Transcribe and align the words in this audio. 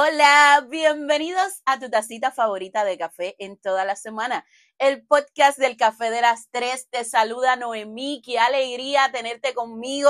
Hola, 0.00 0.64
bienvenidos 0.70 1.60
a 1.64 1.80
tu 1.80 1.90
tacita 1.90 2.30
favorita 2.30 2.84
de 2.84 2.96
café 2.96 3.34
en 3.40 3.56
toda 3.56 3.84
la 3.84 3.96
semana. 3.96 4.46
El 4.78 5.04
podcast 5.04 5.58
del 5.58 5.76
café 5.76 6.12
de 6.12 6.20
las 6.20 6.48
tres 6.52 6.88
te 6.88 7.04
saluda 7.04 7.56
Noemí. 7.56 8.22
Qué 8.24 8.38
alegría 8.38 9.10
tenerte 9.10 9.54
conmigo 9.54 10.08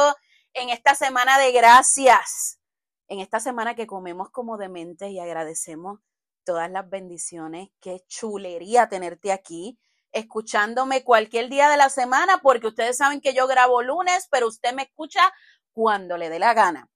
en 0.53 0.69
esta 0.69 0.95
semana 0.95 1.39
de 1.39 1.53
gracias. 1.53 2.61
En 3.09 3.21
esta 3.21 3.41
semana 3.41 3.75
que 3.75 3.87
comemos 3.87 4.29
como 4.29 4.59
dementes 4.59 5.11
y 5.11 5.21
agradecemos 5.21 6.01
todas 6.45 6.71
las 6.71 6.87
bendiciones. 6.91 7.71
Qué 7.81 8.05
chulería 8.09 8.91
tenerte 8.91 9.33
aquí, 9.33 9.79
escuchándome 10.13 11.03
cualquier 11.03 11.49
día 11.49 11.71
de 11.71 11.79
la 11.79 11.89
semana, 11.89 12.43
porque 12.43 12.67
ustedes 12.67 12.99
saben 12.99 13.23
que 13.23 13.33
yo 13.33 13.47
grabo 13.47 13.81
lunes, 13.81 14.29
pero 14.31 14.49
usted 14.49 14.75
me 14.75 14.83
escucha 14.83 15.33
cuando 15.73 16.19
le 16.19 16.29
dé 16.29 16.39
la 16.39 16.53
gana. 16.53 16.91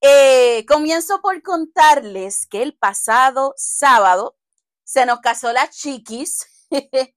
Eh, 0.00 0.64
comienzo 0.66 1.20
por 1.20 1.42
contarles 1.42 2.46
que 2.46 2.62
el 2.62 2.76
pasado 2.76 3.52
sábado 3.56 4.36
se 4.84 5.04
nos 5.06 5.20
casó 5.20 5.52
la 5.52 5.68
chiquis. 5.68 6.46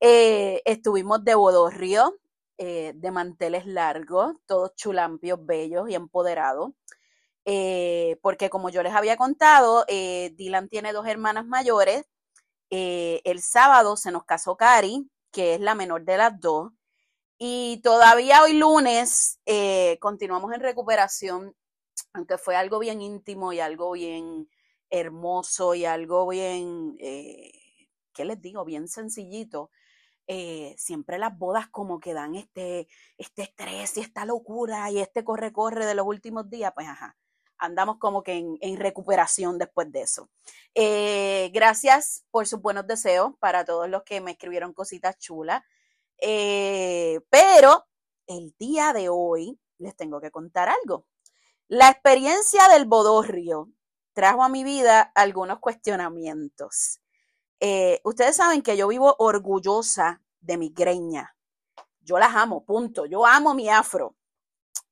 eh, 0.00 0.62
estuvimos 0.64 1.24
de 1.24 1.34
bodorrio, 1.34 2.18
eh, 2.58 2.92
de 2.94 3.10
manteles 3.10 3.66
largos, 3.66 4.34
todos 4.46 4.74
chulampios, 4.76 5.44
bellos 5.44 5.88
y 5.88 5.94
empoderados. 5.94 6.72
Eh, 7.44 8.18
porque 8.22 8.50
como 8.50 8.68
yo 8.70 8.82
les 8.82 8.94
había 8.94 9.16
contado, 9.16 9.84
Dylan 9.88 10.68
tiene 10.68 10.92
dos 10.92 11.06
hermanas 11.06 11.46
mayores. 11.46 12.04
el 12.70 13.42
sábado 13.42 13.96
se 13.96 14.12
nos 14.12 14.24
casó 14.24 14.56
Cari, 14.56 15.10
que 15.32 15.54
es 15.54 15.60
la 15.60 15.74
menor 15.74 16.04
de 16.04 16.18
las 16.18 16.38
dos. 16.40 16.72
Y 17.38 17.80
todavía 17.82 18.42
hoy 18.42 18.52
lunes 18.54 19.40
continuamos 20.00 20.52
en 20.52 20.60
recuperación 20.60 21.56
aunque 22.14 22.38
fue 22.38 22.56
algo 22.56 22.78
bien 22.78 23.00
íntimo 23.00 23.52
y 23.52 23.60
algo 23.60 23.92
bien 23.92 24.48
hermoso 24.90 25.74
y 25.74 25.84
algo 25.86 26.28
bien, 26.28 26.96
eh, 27.00 27.52
¿qué 28.12 28.24
les 28.24 28.40
digo? 28.40 28.64
Bien 28.64 28.88
sencillito. 28.88 29.70
Eh, 30.26 30.74
siempre 30.78 31.18
las 31.18 31.36
bodas 31.36 31.68
como 31.68 31.98
que 31.98 32.14
dan 32.14 32.36
este, 32.36 32.88
este 33.18 33.42
estrés 33.42 33.96
y 33.96 34.00
esta 34.00 34.24
locura 34.24 34.90
y 34.90 34.98
este 35.00 35.24
corre-corre 35.24 35.86
de 35.86 35.94
los 35.94 36.06
últimos 36.06 36.48
días, 36.48 36.72
pues 36.74 36.86
ajá, 36.86 37.16
andamos 37.58 37.98
como 37.98 38.22
que 38.22 38.36
en, 38.60 38.76
recuperación 38.76 39.58
después 39.58 39.90
de 39.90 40.02
eso. 40.02 40.30
Eh, 40.74 41.50
gracias 41.52 42.24
por 42.30 42.46
sus 42.46 42.60
buenos 42.60 42.86
deseos 42.86 43.32
para 43.40 43.64
todos 43.64 43.88
los 43.88 44.04
que 44.04 44.20
me 44.20 44.32
escribieron 44.32 44.72
cositas 44.74 45.18
chulas. 45.18 45.62
pero 47.30 47.86
el 48.26 48.54
día 48.58 48.92
de 48.92 49.08
hoy 49.08 49.58
les 49.78 49.96
tengo 49.96 50.20
que 50.20 50.30
contar 50.30 50.68
algo. 50.68 51.06
La 51.74 51.88
experiencia 51.88 52.68
del 52.68 52.84
bodorrio 52.84 53.70
trajo 54.12 54.44
a 54.44 54.50
mi 54.50 54.62
vida 54.62 55.10
algunos 55.14 55.58
cuestionamientos. 55.58 57.00
Eh, 57.60 57.98
ustedes 58.04 58.36
saben 58.36 58.60
que 58.60 58.76
yo 58.76 58.88
vivo 58.88 59.16
orgullosa 59.18 60.20
de 60.42 60.58
mi 60.58 60.68
greña. 60.68 61.34
Yo 62.02 62.18
las 62.18 62.36
amo, 62.36 62.62
punto. 62.66 63.06
Yo 63.06 63.24
amo 63.24 63.54
mi 63.54 63.70
afro. 63.70 64.14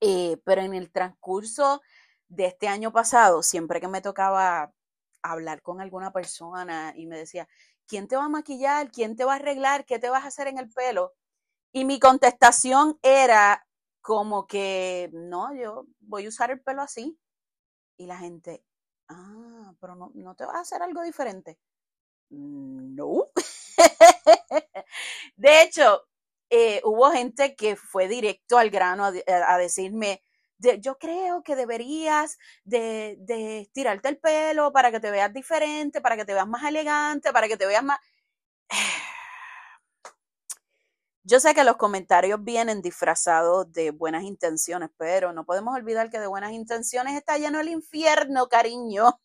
Eh, 0.00 0.38
pero 0.42 0.62
en 0.62 0.72
el 0.72 0.90
transcurso 0.90 1.82
de 2.28 2.46
este 2.46 2.66
año 2.66 2.90
pasado, 2.92 3.42
siempre 3.42 3.78
que 3.78 3.88
me 3.88 4.00
tocaba 4.00 4.72
hablar 5.20 5.60
con 5.60 5.82
alguna 5.82 6.14
persona 6.14 6.94
y 6.96 7.04
me 7.04 7.18
decía, 7.18 7.46
¿quién 7.86 8.08
te 8.08 8.16
va 8.16 8.24
a 8.24 8.30
maquillar? 8.30 8.90
¿Quién 8.90 9.16
te 9.16 9.26
va 9.26 9.34
a 9.34 9.36
arreglar? 9.36 9.84
¿Qué 9.84 9.98
te 9.98 10.08
vas 10.08 10.24
a 10.24 10.28
hacer 10.28 10.46
en 10.46 10.56
el 10.56 10.70
pelo? 10.70 11.12
Y 11.72 11.84
mi 11.84 12.00
contestación 12.00 12.98
era, 13.02 13.66
como 14.00 14.46
que, 14.46 15.10
no, 15.12 15.54
yo 15.54 15.86
voy 16.00 16.26
a 16.26 16.28
usar 16.28 16.50
el 16.50 16.60
pelo 16.60 16.82
así. 16.82 17.18
Y 17.96 18.06
la 18.06 18.18
gente, 18.18 18.64
ah, 19.08 19.74
pero 19.80 19.94
no, 19.94 20.10
no 20.14 20.34
te 20.34 20.44
vas 20.44 20.56
a 20.56 20.60
hacer 20.60 20.82
algo 20.82 21.02
diferente. 21.02 21.58
No. 22.30 23.30
de 25.36 25.62
hecho, 25.62 26.04
eh, 26.50 26.80
hubo 26.84 27.10
gente 27.10 27.56
que 27.56 27.76
fue 27.76 28.08
directo 28.08 28.58
al 28.58 28.70
grano 28.70 29.04
a, 29.04 29.58
decirme, 29.58 30.22
yo 30.58 30.98
creo 30.98 31.42
que 31.42 31.56
deberías 31.56 32.38
de, 32.64 33.16
de 33.20 33.60
estirarte 33.60 34.08
el 34.08 34.18
pelo 34.18 34.72
para 34.72 34.90
que 34.90 35.00
te 35.00 35.10
veas 35.10 35.32
diferente, 35.32 36.00
para 36.00 36.16
que 36.16 36.24
te 36.24 36.34
veas 36.34 36.48
más 36.48 36.64
elegante, 36.64 37.32
para 37.32 37.48
que 37.48 37.56
te 37.56 37.66
veas 37.66 37.84
más... 37.84 37.98
Yo 41.22 41.38
sé 41.38 41.54
que 41.54 41.64
los 41.64 41.76
comentarios 41.76 42.42
vienen 42.42 42.80
disfrazados 42.80 43.70
de 43.72 43.90
buenas 43.90 44.24
intenciones, 44.24 44.88
pero 44.96 45.32
no 45.32 45.44
podemos 45.44 45.74
olvidar 45.74 46.10
que 46.10 46.18
de 46.18 46.26
buenas 46.26 46.52
intenciones 46.52 47.14
está 47.14 47.36
lleno 47.36 47.60
el 47.60 47.68
infierno, 47.68 48.48
cariño. 48.48 49.20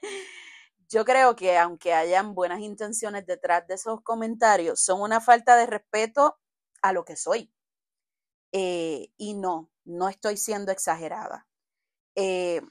Yo 0.88 1.04
creo 1.04 1.34
que 1.36 1.58
aunque 1.58 1.92
hayan 1.94 2.34
buenas 2.34 2.60
intenciones 2.60 3.26
detrás 3.26 3.66
de 3.66 3.74
esos 3.74 4.00
comentarios, 4.02 4.80
son 4.80 5.00
una 5.00 5.20
falta 5.20 5.56
de 5.56 5.66
respeto 5.66 6.38
a 6.82 6.92
lo 6.92 7.04
que 7.04 7.16
soy. 7.16 7.52
Eh, 8.52 9.08
y 9.16 9.34
no, 9.34 9.70
no 9.84 10.08
estoy 10.08 10.36
siendo 10.36 10.70
exagerada. 10.72 11.46
Eh, 12.16 12.62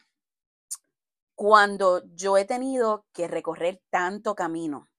cuando 1.36 2.04
yo 2.16 2.38
he 2.38 2.46
tenido 2.46 3.06
que 3.14 3.28
recorrer 3.28 3.82
tanto 3.90 4.36
camino 4.36 4.90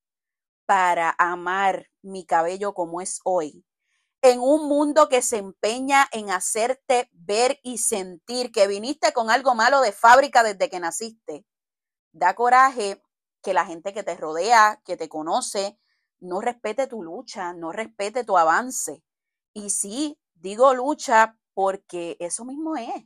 para 0.67 1.15
amar 1.19 1.89
mi 2.05 2.25
cabello 2.25 2.75
como 2.75 3.01
es 3.01 3.21
hoy. 3.25 3.65
En 4.23 4.41
un 4.41 4.69
mundo 4.69 5.09
que 5.09 5.23
se 5.23 5.39
empeña 5.39 6.07
en 6.13 6.31
hacerte 6.31 7.11
ver 7.13 7.59
y 7.63 7.79
sentir 7.79 8.53
que 8.53 8.67
viniste 8.67 9.13
con 9.13 9.31
algo 9.31 9.55
malo 9.55 9.81
de 9.81 9.93
fábrica 9.93 10.43
desde 10.43 10.71
que 10.71 10.81
naciste. 10.81 11.45
Da 12.13 12.35
coraje 12.35 13.03
que 13.43 13.55
la 13.55 13.67
gente 13.67 13.93
que 13.93 14.03
te 14.03 14.17
rodea, 14.17 14.81
que 14.85 14.97
te 14.97 15.09
conoce, 15.09 15.79
no 16.21 16.41
respete 16.41 16.87
tu 16.87 17.03
lucha, 17.03 17.53
no 17.53 17.73
respete 17.73 18.25
tu 18.25 18.39
avance. 18.39 19.03
Y 19.53 19.71
sí, 19.71 20.19
digo 20.35 20.75
lucha 20.75 21.39
porque 21.53 22.17
eso 22.21 22.45
mismo 22.45 22.77
es. 22.77 23.05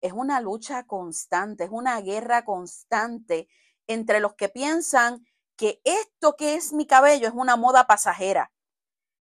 Es 0.00 0.12
una 0.12 0.40
lucha 0.40 0.84
constante, 0.84 1.64
es 1.64 1.70
una 1.70 2.00
guerra 2.00 2.44
constante 2.44 3.48
entre 3.86 4.20
los 4.20 4.34
que 4.34 4.48
piensan 4.48 5.24
que 5.62 5.80
esto 5.84 6.34
que 6.34 6.56
es 6.56 6.72
mi 6.72 6.88
cabello 6.88 7.28
es 7.28 7.34
una 7.34 7.54
moda 7.54 7.86
pasajera. 7.86 8.50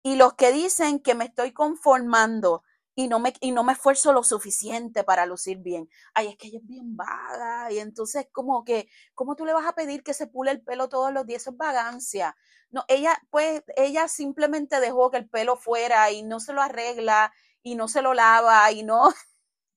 Y 0.03 0.15
los 0.15 0.35
que 0.35 0.51
dicen 0.51 0.99
que 0.99 1.15
me 1.15 1.25
estoy 1.25 1.53
conformando 1.53 2.61
y 2.93 3.07
no 3.07 3.17
me, 3.17 3.33
y 3.41 3.51
no 3.51 3.63
me 3.63 3.73
esfuerzo 3.73 4.13
lo 4.13 4.21
suficiente 4.21 5.03
para 5.03 5.25
lucir 5.25 5.57
bien. 5.57 5.89
Ay, 6.13 6.27
es 6.27 6.37
que 6.37 6.49
ella 6.49 6.59
es 6.59 6.67
bien 6.67 6.95
vaga. 6.95 7.71
Y 7.71 7.79
entonces, 7.79 8.27
como 8.31 8.63
que, 8.63 8.87
¿cómo 9.15 9.35
tú 9.35 9.43
le 9.43 9.53
vas 9.53 9.65
a 9.65 9.73
pedir 9.73 10.03
que 10.03 10.13
se 10.13 10.27
pule 10.27 10.51
el 10.51 10.61
pelo 10.61 10.87
todos 10.87 11.11
los 11.11 11.25
días? 11.25 11.41
Eso 11.41 11.49
es 11.49 11.57
vagancia. 11.57 12.37
No, 12.69 12.85
ella, 12.89 13.19
pues, 13.31 13.63
ella 13.75 14.07
simplemente 14.07 14.79
dejó 14.79 15.09
que 15.09 15.17
el 15.17 15.27
pelo 15.27 15.57
fuera 15.57 16.11
y 16.11 16.21
no 16.21 16.39
se 16.39 16.53
lo 16.53 16.61
arregla 16.61 17.33
y 17.63 17.73
no 17.73 17.87
se 17.87 18.03
lo 18.03 18.13
lava 18.13 18.71
y 18.71 18.83
no. 18.83 19.11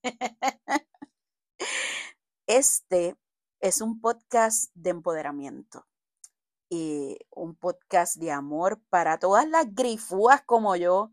Este 2.47 3.17
es 3.59 3.81
un 3.81 3.99
podcast 4.01 4.69
de 4.75 4.91
empoderamiento 4.91 5.87
un 7.29 7.55
podcast 7.55 8.17
de 8.17 8.31
amor 8.31 8.81
para 8.89 9.19
todas 9.19 9.47
las 9.47 9.73
grifúas 9.73 10.41
como 10.43 10.75
yo 10.75 11.11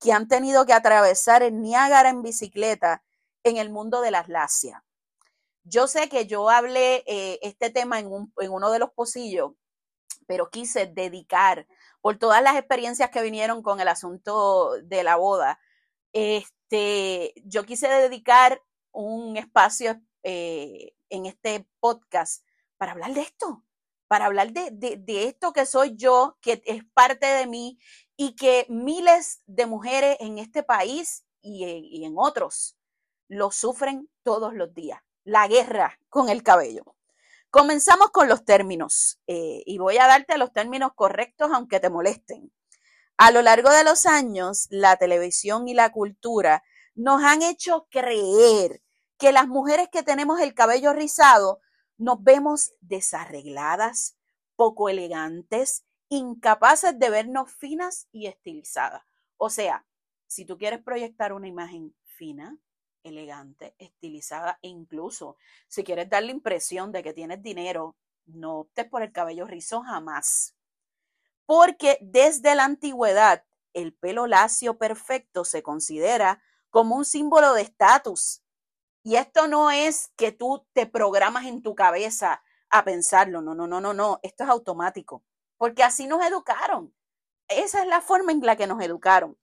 que 0.00 0.12
han 0.12 0.28
tenido 0.28 0.66
que 0.66 0.72
atravesar 0.72 1.42
el 1.42 1.60
Niágara 1.60 2.08
en 2.08 2.22
bicicleta 2.22 3.02
en 3.44 3.56
el 3.56 3.70
mundo 3.70 4.00
de 4.00 4.10
las 4.10 4.28
lacias. 4.28 4.80
Yo 5.64 5.86
sé 5.86 6.08
que 6.08 6.26
yo 6.26 6.50
hablé 6.50 7.04
eh, 7.06 7.38
este 7.42 7.70
tema 7.70 8.00
en, 8.00 8.08
en 8.38 8.50
uno 8.50 8.70
de 8.70 8.80
los 8.80 8.90
pocillos, 8.90 9.52
pero 10.26 10.50
quise 10.50 10.86
dedicar 10.86 11.66
por 12.00 12.18
todas 12.18 12.42
las 12.42 12.56
experiencias 12.56 13.10
que 13.10 13.22
vinieron 13.22 13.62
con 13.62 13.80
el 13.80 13.88
asunto 13.88 14.72
de 14.82 15.04
la 15.04 15.16
boda. 15.16 15.60
Este, 16.12 17.32
yo 17.44 17.64
quise 17.64 17.88
dedicar 17.88 18.60
un 18.90 19.36
espacio 19.36 20.00
eh, 20.22 20.94
en 21.08 21.26
este 21.26 21.66
podcast 21.80 22.44
para 22.76 22.92
hablar 22.92 23.14
de 23.14 23.22
esto, 23.22 23.62
para 24.12 24.26
hablar 24.26 24.52
de, 24.52 25.04
esto 25.06 25.54
que 25.54 25.64
soy 25.64 25.96
yo, 25.96 26.36
que 26.42 26.62
es 26.66 26.84
parte 26.92 27.24
de 27.24 27.46
mí 27.46 27.78
y 28.14 28.36
que 28.36 28.66
miles 28.68 29.40
de 29.46 29.64
mujeres 29.64 30.18
en 30.20 30.36
este 30.36 30.62
país 30.62 31.24
y, 31.40 32.04
en 32.04 32.12
otros 32.18 32.76
lo 33.28 33.50
sufren 33.50 34.10
todos 34.22 34.52
los 34.52 34.74
días. 34.74 35.00
La 35.24 35.48
guerra 35.48 35.98
con 36.10 36.28
el 36.28 36.42
cabello. 36.42 36.94
Comenzamos 37.48 38.10
con 38.10 38.28
los 38.28 38.44
términos 38.44 39.18
eh, 39.26 39.62
y 39.64 39.78
voy 39.78 39.96
a 39.96 40.06
darte 40.06 40.36
los 40.36 40.52
términos 40.52 40.90
correctos 40.94 41.50
aunque 41.50 41.80
te 41.80 41.88
molesten. 41.88 42.52
A 43.16 43.30
lo 43.30 43.40
largo 43.40 43.70
de 43.70 43.82
los 43.82 44.04
años, 44.04 44.66
la 44.68 44.96
televisión 44.96 45.68
y 45.68 45.72
la 45.72 45.90
cultura 45.90 46.62
nos 46.94 47.24
han 47.24 47.40
hecho 47.40 47.86
creer 47.90 48.82
que 49.16 49.32
las 49.32 49.48
mujeres 49.48 49.88
que 49.90 50.02
tenemos 50.02 50.38
el 50.38 50.52
cabello 50.52 50.92
rizado 50.92 51.62
nos 52.02 52.22
vemos 52.22 52.74
desarregladas, 52.80 54.16
poco 54.56 54.88
elegantes, 54.88 55.84
incapaces 56.08 56.98
de 56.98 57.10
vernos 57.10 57.52
finas 57.54 58.08
y 58.10 58.26
estilizadas. 58.26 59.02
O 59.36 59.48
sea, 59.50 59.86
si 60.26 60.44
tú 60.44 60.58
quieres 60.58 60.82
proyectar 60.82 61.32
una 61.32 61.46
imagen 61.46 61.94
fina, 62.02 62.58
elegante, 63.04 63.74
estilizada, 63.78 64.58
e 64.62 64.68
incluso 64.68 65.36
si 65.68 65.84
quieres 65.84 66.10
dar 66.10 66.24
la 66.24 66.32
impresión 66.32 66.90
de 66.92 67.02
que 67.02 67.12
tienes 67.12 67.42
dinero, 67.42 67.96
no 68.26 68.60
optes 68.60 68.88
por 68.88 69.02
el 69.02 69.12
cabello 69.12 69.46
rizo 69.46 69.82
jamás. 69.82 70.56
Porque 71.46 71.98
desde 72.00 72.54
la 72.54 72.64
antigüedad 72.64 73.44
el 73.74 73.94
pelo 73.94 74.26
lacio 74.26 74.76
perfecto 74.76 75.44
se 75.44 75.62
considera 75.62 76.42
como 76.70 76.96
un 76.96 77.04
símbolo 77.04 77.54
de 77.54 77.62
estatus. 77.62 78.42
Y 79.02 79.16
esto 79.16 79.48
no 79.48 79.70
es 79.70 80.12
que 80.16 80.32
tú 80.32 80.66
te 80.72 80.86
programas 80.86 81.46
en 81.46 81.62
tu 81.62 81.74
cabeza 81.74 82.42
a 82.70 82.84
pensarlo, 82.84 83.42
no, 83.42 83.54
no, 83.54 83.66
no, 83.66 83.80
no, 83.80 83.92
no, 83.92 84.20
esto 84.22 84.44
es 84.44 84.50
automático, 84.50 85.24
porque 85.58 85.82
así 85.82 86.06
nos 86.06 86.24
educaron. 86.24 86.94
Esa 87.48 87.82
es 87.82 87.88
la 87.88 88.00
forma 88.00 88.32
en 88.32 88.40
la 88.40 88.56
que 88.56 88.66
nos 88.66 88.80
educaron. 88.82 89.38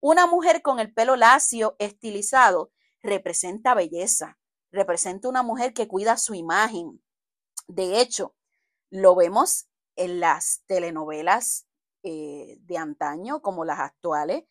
Una 0.00 0.26
mujer 0.26 0.60
con 0.60 0.80
el 0.80 0.92
pelo 0.92 1.16
lacio, 1.16 1.76
estilizado, 1.78 2.72
representa 3.02 3.74
belleza, 3.74 4.38
representa 4.70 5.28
una 5.28 5.42
mujer 5.42 5.72
que 5.72 5.88
cuida 5.88 6.16
su 6.18 6.34
imagen. 6.34 7.02
De 7.68 8.00
hecho, 8.00 8.34
lo 8.90 9.14
vemos 9.14 9.68
en 9.96 10.20
las 10.20 10.62
telenovelas 10.66 11.66
eh, 12.02 12.58
de 12.60 12.76
antaño 12.76 13.40
como 13.40 13.64
las 13.64 13.78
actuales, 13.78 14.44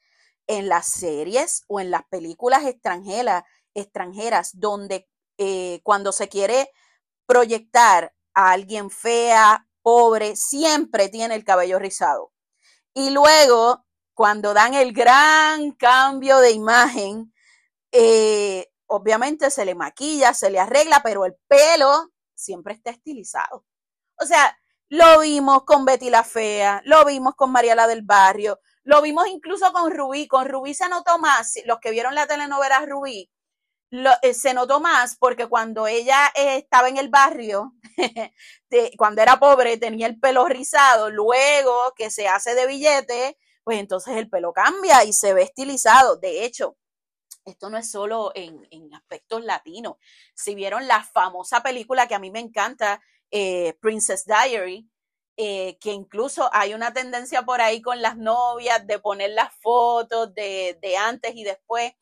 en 0.48 0.70
las 0.70 0.88
series 0.88 1.64
o 1.68 1.80
en 1.80 1.92
las 1.92 2.04
películas 2.06 2.66
extranjeras, 2.66 3.44
extranjeras 3.74 4.52
donde 4.60 5.08
eh, 5.38 5.82
cuando 5.84 6.12
se 6.12 6.30
quiere 6.30 6.70
proyectar 7.26 8.14
a 8.34 8.52
alguien 8.52 8.90
fea, 8.90 9.68
pobre, 9.82 10.36
siempre 10.36 11.10
tiene 11.10 11.36
el 11.36 11.44
cabello 11.44 11.80
rizado. 11.80 12.32
Y 12.94 13.10
luego, 13.10 13.86
cuando 14.14 14.54
dan 14.54 14.74
el 14.74 14.94
gran 14.94 15.72
cambio 15.72 16.40
de 16.40 16.52
imagen, 16.52 17.34
eh, 17.92 18.72
obviamente 18.88 19.50
se 19.52 19.66
le 19.66 19.76
maquilla, 19.76 20.34
se 20.34 20.50
le 20.50 20.60
arregla, 20.60 21.02
pero 21.04 21.26
el 21.26 21.36
pelo 21.48 22.12
siempre 22.36 22.74
está 22.74 22.92
estilizado. 22.92 23.66
O 24.20 24.26
sea, 24.26 24.58
lo 24.90 25.22
vimos 25.22 25.64
con 25.64 25.86
Betty 25.86 26.10
la 26.10 26.24
Fea, 26.24 26.82
lo 26.86 27.04
vimos 27.06 27.34
con 27.36 27.52
Mariela 27.52 27.88
del 27.88 28.04
Barrio, 28.04 28.60
lo 28.84 29.02
vimos 29.02 29.28
incluso 29.28 29.72
con 29.74 29.92
Rubí. 29.92 30.28
Con 30.28 30.48
Rubí 30.48 30.74
se 30.74 30.88
notó 30.90 31.18
más, 31.18 31.56
los 31.66 31.80
que 31.80 31.92
vieron 31.92 32.16
la 32.16 32.28
telenovela 32.28 32.86
Rubí, 32.86 33.32
eh, 34.24 34.34
se 34.34 34.56
notó 34.56 34.80
más 34.80 35.16
porque 35.18 35.46
cuando 35.46 35.86
ella 35.86 36.32
eh, 36.36 36.58
estaba 36.58 36.90
en 36.90 36.98
el 36.98 37.10
barrio, 37.10 37.76
cuando 38.98 39.22
era 39.22 39.40
pobre, 39.40 39.78
tenía 39.78 40.08
el 40.08 40.20
pelo 40.20 40.46
rizado, 40.46 41.12
luego 41.12 41.94
que 41.96 42.10
se 42.10 42.28
hace 42.28 42.56
de 42.56 42.66
billete, 42.66 43.38
pues 43.64 43.78
entonces 43.78 44.18
el 44.18 44.32
pelo 44.32 44.52
cambia 44.52 45.04
y 45.04 45.14
se 45.14 45.36
ve 45.36 45.44
estilizado. 45.44 46.16
De 46.16 46.44
hecho, 46.44 46.76
esto 47.46 47.70
no 47.70 47.78
es 47.78 47.92
solo 47.92 48.32
en, 48.34 48.68
aspectos 48.96 49.44
latinos. 49.44 49.98
Si 50.34 50.56
vieron 50.56 50.88
la 50.88 51.04
famosa 51.04 51.62
película 51.62 52.08
que 52.08 52.16
a 52.16 52.20
mí 52.20 52.32
me 52.32 52.40
encanta, 52.40 53.00
eh, 53.30 53.78
Princess 53.80 54.26
Diary, 54.26 54.90
que 55.36 55.92
incluso 55.92 56.50
hay 56.52 56.74
una 56.74 56.94
tendencia 56.94 57.44
por 57.44 57.62
ahí 57.62 57.80
con 57.82 58.02
las 58.02 58.18
novias 58.18 58.88
de 58.88 58.98
poner 58.98 59.32
las 59.32 59.54
fotos 59.62 60.34
de, 60.34 60.80
de 60.82 60.98
antes 60.98 61.36
y 61.36 61.44
después. 61.44 61.94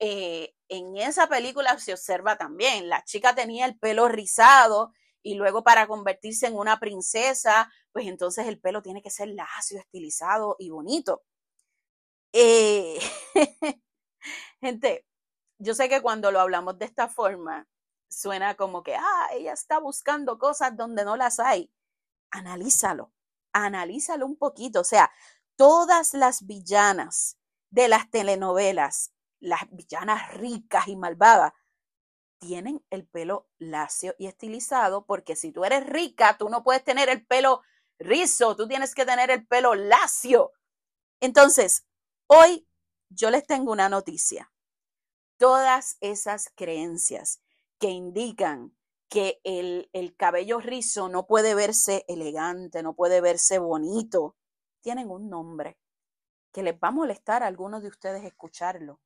Eh, 0.00 0.54
en 0.68 0.96
esa 0.96 1.28
película 1.28 1.78
se 1.78 1.92
observa 1.92 2.36
también, 2.38 2.88
la 2.88 3.04
chica 3.04 3.34
tenía 3.34 3.66
el 3.66 3.78
pelo 3.78 4.08
rizado 4.08 4.92
y 5.22 5.34
luego 5.34 5.62
para 5.62 5.86
convertirse 5.86 6.46
en 6.46 6.56
una 6.56 6.80
princesa, 6.80 7.70
pues 7.92 8.06
entonces 8.06 8.46
el 8.46 8.58
pelo 8.58 8.80
tiene 8.82 9.02
que 9.02 9.10
ser 9.10 9.28
lacio, 9.28 9.78
estilizado 9.78 10.56
y 10.58 10.70
bonito. 10.70 11.22
Eh, 12.32 12.98
gente, 14.60 15.06
yo 15.58 15.74
sé 15.74 15.88
que 15.88 16.00
cuando 16.00 16.32
lo 16.32 16.40
hablamos 16.40 16.78
de 16.78 16.86
esta 16.86 17.08
forma, 17.08 17.68
suena 18.08 18.54
como 18.56 18.82
que, 18.82 18.94
ah, 18.96 19.28
ella 19.34 19.52
está 19.52 19.78
buscando 19.78 20.38
cosas 20.38 20.76
donde 20.76 21.04
no 21.04 21.16
las 21.16 21.40
hay. 21.40 21.70
Analízalo, 22.30 23.12
analízalo 23.52 24.26
un 24.26 24.36
poquito. 24.36 24.80
O 24.80 24.84
sea, 24.84 25.12
todas 25.56 26.14
las 26.14 26.46
villanas 26.46 27.38
de 27.70 27.88
las 27.88 28.10
telenovelas 28.10 29.12
las 29.40 29.62
villanas 29.70 30.34
ricas 30.34 30.88
y 30.88 30.96
malvadas 30.96 31.52
tienen 32.38 32.82
el 32.90 33.06
pelo 33.06 33.48
lacio 33.58 34.14
y 34.18 34.26
estilizado, 34.26 35.04
porque 35.04 35.36
si 35.36 35.52
tú 35.52 35.64
eres 35.64 35.86
rica, 35.86 36.36
tú 36.38 36.48
no 36.48 36.62
puedes 36.62 36.82
tener 36.82 37.08
el 37.08 37.24
pelo 37.26 37.62
rizo, 37.98 38.56
tú 38.56 38.66
tienes 38.66 38.94
que 38.94 39.04
tener 39.04 39.30
el 39.30 39.46
pelo 39.46 39.74
lacio. 39.74 40.52
Entonces, 41.20 41.84
hoy 42.26 42.66
yo 43.10 43.30
les 43.30 43.46
tengo 43.46 43.72
una 43.72 43.90
noticia. 43.90 44.50
Todas 45.36 45.98
esas 46.00 46.50
creencias 46.54 47.42
que 47.78 47.88
indican 47.90 48.74
que 49.10 49.40
el, 49.44 49.90
el 49.92 50.16
cabello 50.16 50.60
rizo 50.60 51.08
no 51.08 51.26
puede 51.26 51.54
verse 51.54 52.04
elegante, 52.08 52.82
no 52.82 52.94
puede 52.94 53.20
verse 53.20 53.58
bonito, 53.58 54.36
tienen 54.80 55.10
un 55.10 55.28
nombre 55.28 55.78
que 56.52 56.62
les 56.62 56.74
va 56.74 56.88
a 56.88 56.92
molestar 56.92 57.42
a 57.42 57.46
algunos 57.46 57.82
de 57.82 57.88
ustedes 57.88 58.24
escucharlo 58.24 59.00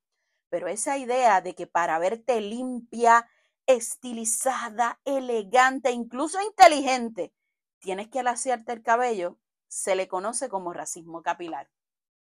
pero 0.54 0.68
esa 0.68 0.96
idea 0.96 1.40
de 1.40 1.56
que 1.56 1.66
para 1.66 1.98
verte 1.98 2.40
limpia, 2.40 3.28
estilizada, 3.66 5.00
elegante, 5.04 5.90
incluso 5.90 6.40
inteligente, 6.40 7.34
tienes 7.80 8.06
que 8.06 8.20
alaciarte 8.20 8.70
el 8.70 8.80
cabello, 8.80 9.36
se 9.66 9.96
le 9.96 10.06
conoce 10.06 10.48
como 10.48 10.72
racismo 10.72 11.24
capilar. 11.24 11.68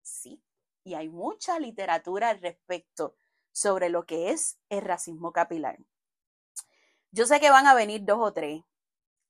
Sí, 0.03 0.41
y 0.85 0.93
hay 0.93 1.09
mucha 1.09 1.59
literatura 1.59 2.29
al 2.29 2.39
respecto 2.39 3.17
sobre 3.51 3.89
lo 3.89 4.05
que 4.05 4.29
es 4.29 4.57
el 4.69 4.83
racismo 4.83 5.33
capilar. 5.33 5.77
Yo 7.11 7.25
sé 7.25 7.41
que 7.41 7.49
van 7.49 7.67
a 7.67 7.73
venir 7.73 8.05
dos 8.05 8.19
o 8.21 8.31
tres 8.31 8.63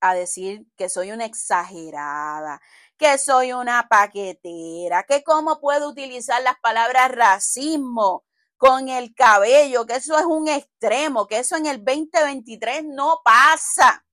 a 0.02 0.14
decir 0.14 0.68
que 0.78 0.88
soy 0.88 1.12
una 1.12 1.26
exagerada, 1.26 2.62
que 2.96 3.18
soy 3.18 3.54
una 3.54 3.88
paquetera, 3.90 5.02
que 5.02 5.24
cómo 5.24 5.60
puedo 5.60 5.90
utilizar 5.90 6.44
las 6.44 6.60
palabras 6.60 7.10
racismo 7.10 8.24
con 8.58 8.90
el 8.90 9.14
cabello, 9.14 9.86
que 9.86 9.96
eso 9.96 10.18
es 10.18 10.26
un 10.26 10.48
extremo, 10.48 11.28
que 11.28 11.40
eso 11.40 11.56
en 11.56 11.66
el 11.66 11.84
2023 11.84 12.86
no 12.86 13.22
pasa. 13.24 14.06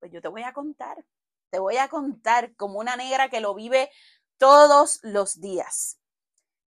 Pues 0.00 0.12
yo 0.12 0.20
te 0.20 0.28
voy 0.28 0.42
a 0.42 0.52
contar, 0.52 1.04
te 1.50 1.58
voy 1.58 1.76
a 1.76 1.88
contar 1.88 2.54
como 2.56 2.78
una 2.78 2.96
negra 2.96 3.28
que 3.28 3.40
lo 3.40 3.54
vive 3.54 3.90
todos 4.38 5.00
los 5.02 5.40
días. 5.40 5.98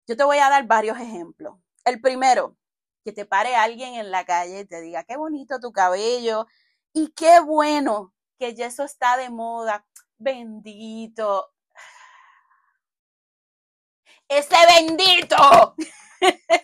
Yo 0.08 0.18
te 0.18 0.24
voy 0.24 0.38
a 0.38 0.50
dar 0.50 0.66
varios 0.68 1.00
ejemplos. 1.00 1.58
El 1.86 2.02
primero, 2.02 2.58
que 3.04 3.12
te 3.12 3.26
pare 3.26 3.56
alguien 3.56 3.96
en 3.96 4.12
la 4.12 4.26
calle 4.26 4.62
y 4.62 4.66
te 4.66 4.82
diga, 4.82 5.04
qué 5.04 5.18
bonito 5.18 5.60
tu 5.60 5.72
cabello 5.72 6.48
y 6.94 7.12
qué 7.14 7.40
bueno 7.40 8.14
que 8.38 8.54
ya 8.56 8.68
eso 8.68 8.84
está 8.84 9.18
de 9.18 9.30
moda. 9.30 9.86
Bendito. 10.18 11.52
Ese 14.28 14.56
bendito 14.68 15.76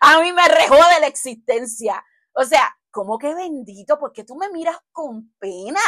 a 0.00 0.20
mí 0.20 0.32
me 0.32 0.42
de 0.42 1.00
la 1.00 1.06
existencia. 1.06 2.04
O 2.32 2.44
sea, 2.44 2.76
¿cómo 2.90 3.18
que 3.18 3.34
bendito? 3.34 3.98
Porque 3.98 4.24
tú 4.24 4.36
me 4.36 4.48
miras 4.50 4.78
con 4.92 5.32
pena. 5.38 5.80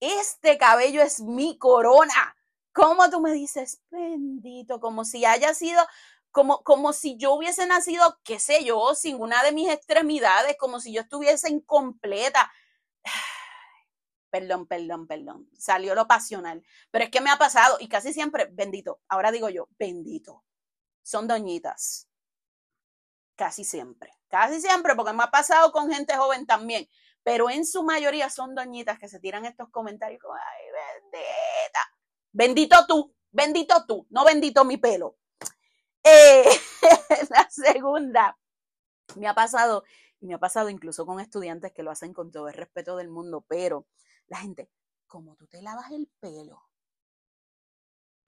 Este 0.00 0.58
cabello 0.58 1.02
es 1.02 1.20
mi 1.20 1.58
corona. 1.58 2.36
¿Cómo 2.72 3.10
tú 3.10 3.20
me 3.20 3.32
dices 3.32 3.80
bendito? 3.90 4.80
Como 4.80 5.04
si 5.04 5.24
haya 5.24 5.54
sido, 5.54 5.84
como, 6.30 6.62
como 6.62 6.92
si 6.92 7.16
yo 7.16 7.34
hubiese 7.34 7.66
nacido, 7.66 8.18
qué 8.24 8.38
sé 8.38 8.64
yo, 8.64 8.94
sin 8.94 9.20
una 9.20 9.42
de 9.42 9.52
mis 9.52 9.70
extremidades, 9.70 10.56
como 10.58 10.80
si 10.80 10.92
yo 10.92 11.02
estuviese 11.02 11.50
incompleta. 11.50 12.50
Perdón, 14.30 14.66
perdón, 14.66 15.06
perdón. 15.06 15.48
Salió 15.58 15.94
lo 15.94 16.06
pasional. 16.06 16.62
Pero 16.90 17.04
es 17.04 17.10
que 17.10 17.22
me 17.22 17.30
ha 17.30 17.38
pasado 17.38 17.78
y 17.80 17.88
casi 17.88 18.12
siempre, 18.12 18.46
bendito. 18.52 19.00
Ahora 19.08 19.32
digo 19.32 19.48
yo, 19.48 19.68
bendito 19.78 20.44
son 21.08 21.26
doñitas. 21.26 22.07
Casi 23.38 23.62
siempre. 23.62 24.10
Casi 24.26 24.60
siempre, 24.60 24.96
porque 24.96 25.12
me 25.12 25.22
ha 25.22 25.30
pasado 25.30 25.70
con 25.70 25.88
gente 25.88 26.16
joven 26.16 26.44
también. 26.44 26.88
Pero 27.22 27.48
en 27.48 27.64
su 27.64 27.84
mayoría 27.84 28.30
son 28.30 28.56
doñitas 28.56 28.98
que 28.98 29.06
se 29.06 29.20
tiran 29.20 29.44
estos 29.44 29.70
comentarios 29.70 30.20
como, 30.20 30.34
ay, 30.34 31.12
bendita. 31.12 31.80
Bendito 32.32 32.84
tú, 32.88 33.14
bendito 33.30 33.86
tú, 33.86 34.08
no 34.10 34.24
bendito 34.24 34.64
mi 34.64 34.76
pelo. 34.76 35.16
Eh, 36.02 36.44
la 37.30 37.48
segunda, 37.48 38.36
me 39.14 39.28
ha 39.28 39.34
pasado, 39.34 39.84
y 40.18 40.26
me 40.26 40.34
ha 40.34 40.38
pasado 40.38 40.68
incluso 40.68 41.06
con 41.06 41.20
estudiantes 41.20 41.72
que 41.72 41.84
lo 41.84 41.92
hacen 41.92 42.12
con 42.12 42.32
todo 42.32 42.48
el 42.48 42.54
respeto 42.54 42.96
del 42.96 43.08
mundo, 43.08 43.44
pero 43.46 43.86
la 44.26 44.38
gente, 44.38 44.68
como 45.06 45.36
tú 45.36 45.46
te 45.46 45.62
lavas 45.62 45.92
el 45.92 46.10
pelo, 46.18 46.67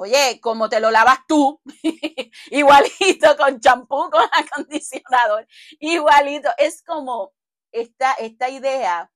Oye, 0.02 0.40
como 0.40 0.70
te 0.70 0.80
lo 0.80 0.90
lavas 0.90 1.18
tú, 1.28 1.60
igualito 2.50 3.36
con 3.36 3.60
champú, 3.60 4.08
con 4.10 4.22
acondicionador, 4.32 5.46
igualito. 5.78 6.48
Es 6.56 6.82
como 6.82 7.34
esta, 7.70 8.14
esta 8.14 8.48
idea 8.48 9.12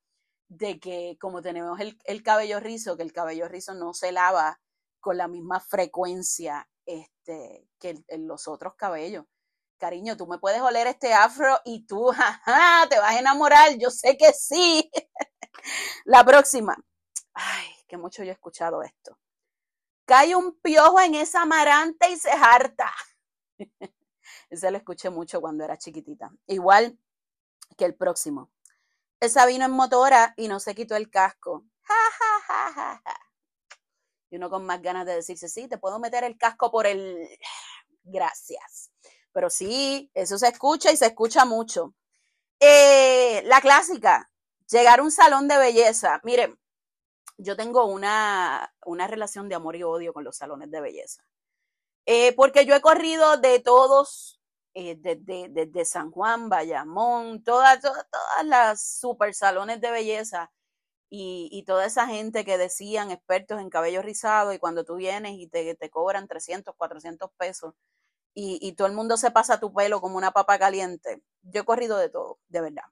de 0.47 0.79
que 0.79 1.17
como 1.19 1.41
tenemos 1.41 1.79
el, 1.79 2.21
cabello 2.21 2.59
rizo, 2.59 2.97
que 2.97 3.01
el 3.01 3.13
cabello 3.13 3.47
rizo 3.47 3.73
no 3.73 3.95
se 3.95 4.11
lava 4.11 4.61
con 4.99 5.17
la 5.17 5.27
misma 5.27 5.59
frecuencia 5.59 6.69
este, 6.85 7.67
que 7.79 8.03
los 8.19 8.47
otros 8.47 8.75
cabellos. 8.75 9.25
cariño, 9.79 10.15
tú 10.15 10.27
me 10.27 10.37
puedes 10.37 10.61
oler 10.61 10.85
este 10.85 11.15
afro 11.15 11.61
y 11.65 11.87
tú, 11.87 12.11
jaja, 12.15 12.87
te 12.89 12.99
vas 12.99 13.15
a 13.15 13.19
enamorar, 13.19 13.75
yo 13.79 13.89
sé 13.89 14.17
que 14.17 14.33
sí. 14.33 14.91
La 16.05 16.23
próxima. 16.23 16.77
Ay, 17.33 17.69
que 17.87 17.97
mucho 17.97 18.23
yo 18.23 18.29
he 18.29 18.33
escuchado 18.33 18.83
esto. 18.83 19.17
Cae 20.05 20.35
un 20.35 20.59
piojo 20.61 20.99
en 20.99 21.15
esa 21.15 21.41
amarante 21.41 22.09
y 22.09 22.17
se 22.17 22.31
harta. 22.31 22.91
Ese 24.49 24.71
lo 24.71 24.77
escuché 24.77 25.09
mucho 25.09 25.41
cuando 25.41 25.63
era 25.63 25.77
chiquitita. 25.77 26.31
Igual 26.47 26.99
que 27.77 27.85
el 27.85 27.95
próximo. 27.95 28.51
Esa 29.19 29.45
vino 29.45 29.65
en 29.65 29.71
motora 29.71 30.33
y 30.37 30.47
no 30.47 30.59
se 30.59 30.75
quitó 30.75 30.95
el 30.95 31.09
casco. 31.09 31.65
Y 34.31 34.37
uno 34.37 34.49
con 34.49 34.65
más 34.65 34.81
ganas 34.81 35.05
de 35.05 35.13
decirse, 35.13 35.47
sí, 35.47 35.67
te 35.67 35.77
puedo 35.77 35.99
meter 35.99 36.23
el 36.23 36.35
casco 36.35 36.71
por 36.71 36.87
el... 36.87 37.29
Gracias. 38.03 38.91
Pero 39.31 39.51
sí, 39.51 40.09
eso 40.15 40.39
se 40.39 40.47
escucha 40.47 40.91
y 40.91 40.97
se 40.97 41.05
escucha 41.05 41.45
mucho. 41.45 41.93
Eh, 42.59 43.43
la 43.45 43.61
clásica, 43.61 44.31
llegar 44.67 44.99
a 44.99 45.03
un 45.03 45.11
salón 45.11 45.47
de 45.47 45.59
belleza. 45.59 46.19
Miren, 46.23 46.59
yo 47.37 47.55
tengo 47.55 47.85
una, 47.85 48.73
una 48.85 49.07
relación 49.07 49.49
de 49.49 49.55
amor 49.55 49.75
y 49.75 49.83
odio 49.83 50.13
con 50.13 50.23
los 50.23 50.37
salones 50.37 50.71
de 50.71 50.81
belleza. 50.81 51.23
Eh, 52.05 52.33
porque 52.35 52.65
yo 52.65 52.75
he 52.75 52.81
corrido 52.81 53.37
de 53.37 53.59
todos, 53.59 54.39
eh, 54.73 54.95
desde, 54.99 55.85
San 55.85 56.11
Juan, 56.11 56.49
Bayamón, 56.49 57.43
todas, 57.43 57.81
todas, 57.81 58.05
todas 58.09 58.45
las 58.45 58.83
super 58.99 59.33
salones 59.33 59.81
de 59.81 59.91
belleza 59.91 60.51
y, 61.09 61.63
toda 61.65 61.85
esa 61.85 62.07
gente 62.07 62.45
que 62.45 62.57
decían 62.57 63.11
expertos 63.11 63.59
en 63.61 63.69
cabello 63.69 64.01
rizado 64.01 64.53
y 64.53 64.59
cuando 64.59 64.83
tú 64.85 64.95
vienes 64.95 65.33
y 65.37 65.47
te, 65.47 65.75
te 65.75 65.89
cobran 65.89 66.27
300, 66.27 66.75
400 66.75 67.31
pesos 67.37 67.73
y, 68.33 68.59
y, 68.61 68.73
todo 68.73 68.87
el 68.87 68.93
mundo 68.93 69.17
se 69.17 69.31
pasa 69.31 69.59
tu 69.59 69.73
pelo 69.73 70.01
como 70.01 70.17
una 70.17 70.31
papa 70.31 70.59
caliente. 70.59 71.23
Yo 71.43 71.61
he 71.61 71.65
corrido 71.65 71.97
de 71.97 72.09
todo, 72.09 72.39
de 72.49 72.61
verdad. 72.61 72.83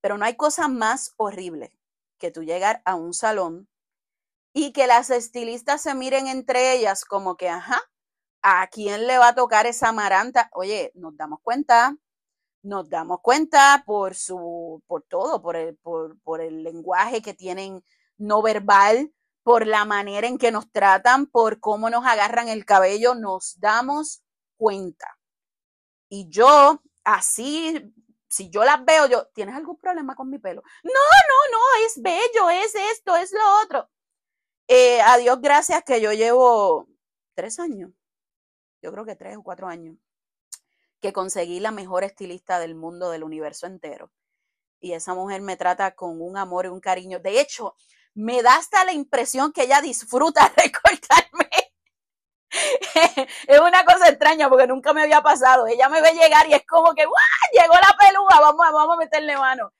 Pero 0.00 0.18
no 0.18 0.24
hay 0.24 0.36
cosa 0.36 0.68
más 0.68 1.14
horrible 1.16 1.79
que 2.20 2.30
tú 2.30 2.44
llegar 2.44 2.82
a 2.84 2.94
un 2.94 3.12
salón 3.14 3.68
y 4.52 4.72
que 4.72 4.86
las 4.86 5.10
estilistas 5.10 5.82
se 5.82 5.94
miren 5.94 6.28
entre 6.28 6.74
ellas 6.74 7.04
como 7.04 7.36
que, 7.36 7.48
ajá, 7.48 7.80
¿a 8.42 8.68
quién 8.68 9.06
le 9.08 9.18
va 9.18 9.28
a 9.28 9.34
tocar 9.34 9.66
esa 9.66 9.88
amaranta? 9.88 10.48
Oye, 10.52 10.92
nos 10.94 11.16
damos 11.16 11.40
cuenta, 11.42 11.96
nos 12.62 12.88
damos 12.88 13.20
cuenta 13.22 13.82
por 13.86 14.14
su, 14.14 14.82
por 14.86 15.02
todo, 15.02 15.42
por 15.42 15.56
el, 15.56 15.76
por, 15.78 16.20
por 16.20 16.40
el 16.40 16.62
lenguaje 16.62 17.22
que 17.22 17.34
tienen 17.34 17.84
no 18.18 18.42
verbal, 18.42 19.12
por 19.42 19.66
la 19.66 19.84
manera 19.84 20.26
en 20.26 20.38
que 20.38 20.52
nos 20.52 20.70
tratan, 20.70 21.26
por 21.26 21.60
cómo 21.60 21.90
nos 21.90 22.04
agarran 22.04 22.48
el 22.48 22.64
cabello, 22.64 23.14
nos 23.14 23.58
damos 23.58 24.22
cuenta. 24.56 25.18
Y 26.08 26.28
yo, 26.28 26.82
así, 27.04 27.94
si 28.30 28.48
yo 28.48 28.64
las 28.64 28.84
veo, 28.84 29.06
yo, 29.08 29.26
¿tienes 29.34 29.56
algún 29.56 29.76
problema 29.76 30.14
con 30.14 30.30
mi 30.30 30.38
pelo? 30.38 30.62
No, 30.84 30.92
no, 30.92 31.58
no, 31.58 31.86
es 31.86 32.00
bello, 32.00 32.50
es 32.50 32.74
esto, 32.92 33.16
es 33.16 33.32
lo 33.32 33.62
otro. 33.64 33.90
Eh, 34.68 35.00
a 35.02 35.18
Dios 35.18 35.40
gracias 35.40 35.82
que 35.84 36.00
yo 36.00 36.12
llevo 36.12 36.86
tres 37.34 37.58
años, 37.58 37.90
yo 38.82 38.92
creo 38.92 39.04
que 39.04 39.16
tres 39.16 39.36
o 39.36 39.42
cuatro 39.42 39.66
años, 39.66 39.96
que 41.00 41.12
conseguí 41.12 41.58
la 41.58 41.72
mejor 41.72 42.04
estilista 42.04 42.60
del 42.60 42.76
mundo, 42.76 43.10
del 43.10 43.24
universo 43.24 43.66
entero. 43.66 44.12
Y 44.80 44.92
esa 44.92 45.14
mujer 45.14 45.42
me 45.42 45.56
trata 45.56 45.94
con 45.96 46.22
un 46.22 46.36
amor 46.36 46.66
y 46.66 46.68
un 46.68 46.80
cariño. 46.80 47.18
De 47.18 47.40
hecho, 47.40 47.74
me 48.14 48.42
da 48.42 48.56
hasta 48.56 48.84
la 48.84 48.92
impresión 48.92 49.52
que 49.52 49.64
ella 49.64 49.80
disfruta 49.82 50.48
recortarme. 50.56 51.49
es 53.46 53.60
una 53.60 53.84
cosa 53.84 54.08
extraña 54.08 54.48
porque 54.48 54.66
nunca 54.66 54.92
me 54.92 55.02
había 55.02 55.22
pasado. 55.22 55.66
Ella 55.66 55.88
me 55.88 56.00
ve 56.00 56.12
llegar 56.12 56.48
y 56.48 56.54
es 56.54 56.66
como 56.66 56.94
que, 56.94 57.04
¡guau! 57.04 57.18
Llegó 57.52 57.74
la 57.74 57.96
peluga, 57.98 58.40
vamos, 58.40 58.66
vamos 58.72 58.96
a 58.96 58.98
meterle 58.98 59.36
mano. 59.36 59.72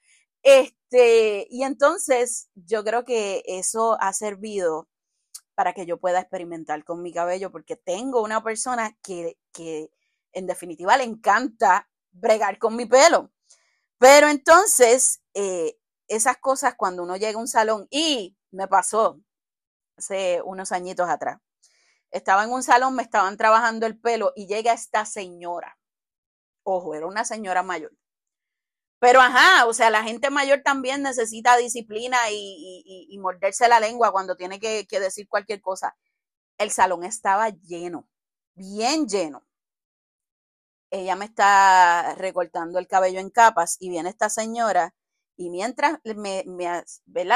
Este, 0.42 1.46
y 1.50 1.64
entonces 1.64 2.48
yo 2.54 2.84
creo 2.84 3.04
que 3.04 3.42
eso 3.46 3.96
ha 4.00 4.12
servido 4.12 4.88
para 5.54 5.74
que 5.74 5.86
yo 5.86 5.98
pueda 5.98 6.20
experimentar 6.20 6.84
con 6.84 7.02
mi 7.02 7.12
cabello, 7.12 7.50
porque 7.52 7.76
tengo 7.76 8.22
una 8.22 8.42
persona 8.42 8.96
que, 9.02 9.36
que 9.52 9.90
en 10.32 10.46
definitiva 10.46 10.96
le 10.96 11.04
encanta 11.04 11.88
bregar 12.12 12.58
con 12.58 12.76
mi 12.76 12.86
pelo. 12.86 13.30
Pero 13.98 14.28
entonces, 14.28 15.20
eh, 15.34 15.76
esas 16.08 16.38
cosas 16.38 16.74
cuando 16.76 17.02
uno 17.02 17.16
llega 17.16 17.38
a 17.38 17.42
un 17.42 17.48
salón, 17.48 17.86
y 17.90 18.36
me 18.50 18.68
pasó 18.68 19.20
hace 19.98 20.40
unos 20.42 20.72
añitos 20.72 21.08
atrás, 21.10 21.40
estaba 22.10 22.44
en 22.44 22.50
un 22.50 22.62
salón, 22.62 22.94
me 22.94 23.02
estaban 23.02 23.36
trabajando 23.36 23.86
el 23.86 23.98
pelo 23.98 24.32
y 24.36 24.46
llega 24.46 24.72
esta 24.72 25.04
señora. 25.04 25.78
Ojo, 26.62 26.94
era 26.94 27.06
una 27.06 27.24
señora 27.24 27.62
mayor. 27.62 27.92
Pero 29.00 29.20
ajá, 29.20 29.66
o 29.66 29.72
sea, 29.72 29.90
la 29.90 30.02
gente 30.02 30.28
mayor 30.30 30.60
también 30.62 31.02
necesita 31.02 31.56
disciplina 31.56 32.18
y, 32.30 33.16
morderse 33.18 33.68
la 33.68 33.80
lengua 33.80 34.12
cuando 34.12 34.36
tiene 34.36 34.60
que, 34.60 34.86
decir 34.90 35.26
cualquier 35.28 35.60
cosa. 35.62 35.96
El 36.58 36.70
salón 36.70 37.04
estaba 37.04 37.48
lleno, 37.50 38.08
bien 38.54 39.08
lleno. 39.08 39.46
Ella 40.90 41.16
me 41.16 41.24
está 41.26 42.14
recortando 42.16 42.78
el 42.78 42.88
cabello 42.88 43.20
en 43.20 43.30
capas 43.30 43.76
y 43.80 43.90
viene 43.90 44.10
esta 44.10 44.28
señora 44.28 44.94
y 45.36 45.48
mientras 45.50 45.98
me, 46.04 46.44
me 46.46 46.84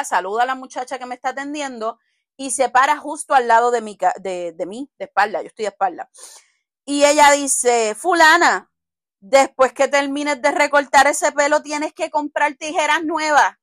saluda 0.04 0.42
a 0.42 0.46
la 0.46 0.54
muchacha 0.56 0.98
que 0.98 1.06
me 1.06 1.14
está 1.14 1.30
atendiendo 1.30 1.98
y 2.36 2.50
se 2.50 2.68
para 2.68 2.96
justo 2.96 3.34
al 3.34 3.48
lado 3.48 3.70
de, 3.70 3.80
mi, 3.80 3.98
de, 4.20 4.52
de 4.52 4.66
mí, 4.66 4.90
de 4.98 5.06
espalda, 5.06 5.42
yo 5.42 5.48
estoy 5.48 5.64
de 5.64 5.70
espalda. 5.70 6.10
Y 6.84 7.04
ella 7.04 7.30
dice, 7.32 7.94
fulana, 7.94 8.70
Después 9.26 9.72
que 9.72 9.88
termines 9.88 10.42
de 10.42 10.50
recortar 10.50 11.06
ese 11.06 11.32
pelo, 11.32 11.62
tienes 11.62 11.94
que 11.94 12.10
comprar 12.10 12.56
tijeras 12.56 13.02
nuevas. 13.04 13.56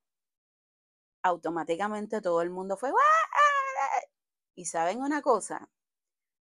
Automáticamente 1.22 2.20
todo 2.20 2.42
el 2.42 2.50
mundo 2.50 2.76
fue, 2.76 2.90
y 4.56 4.64
saben 4.64 5.00
una 5.00 5.22
cosa, 5.22 5.70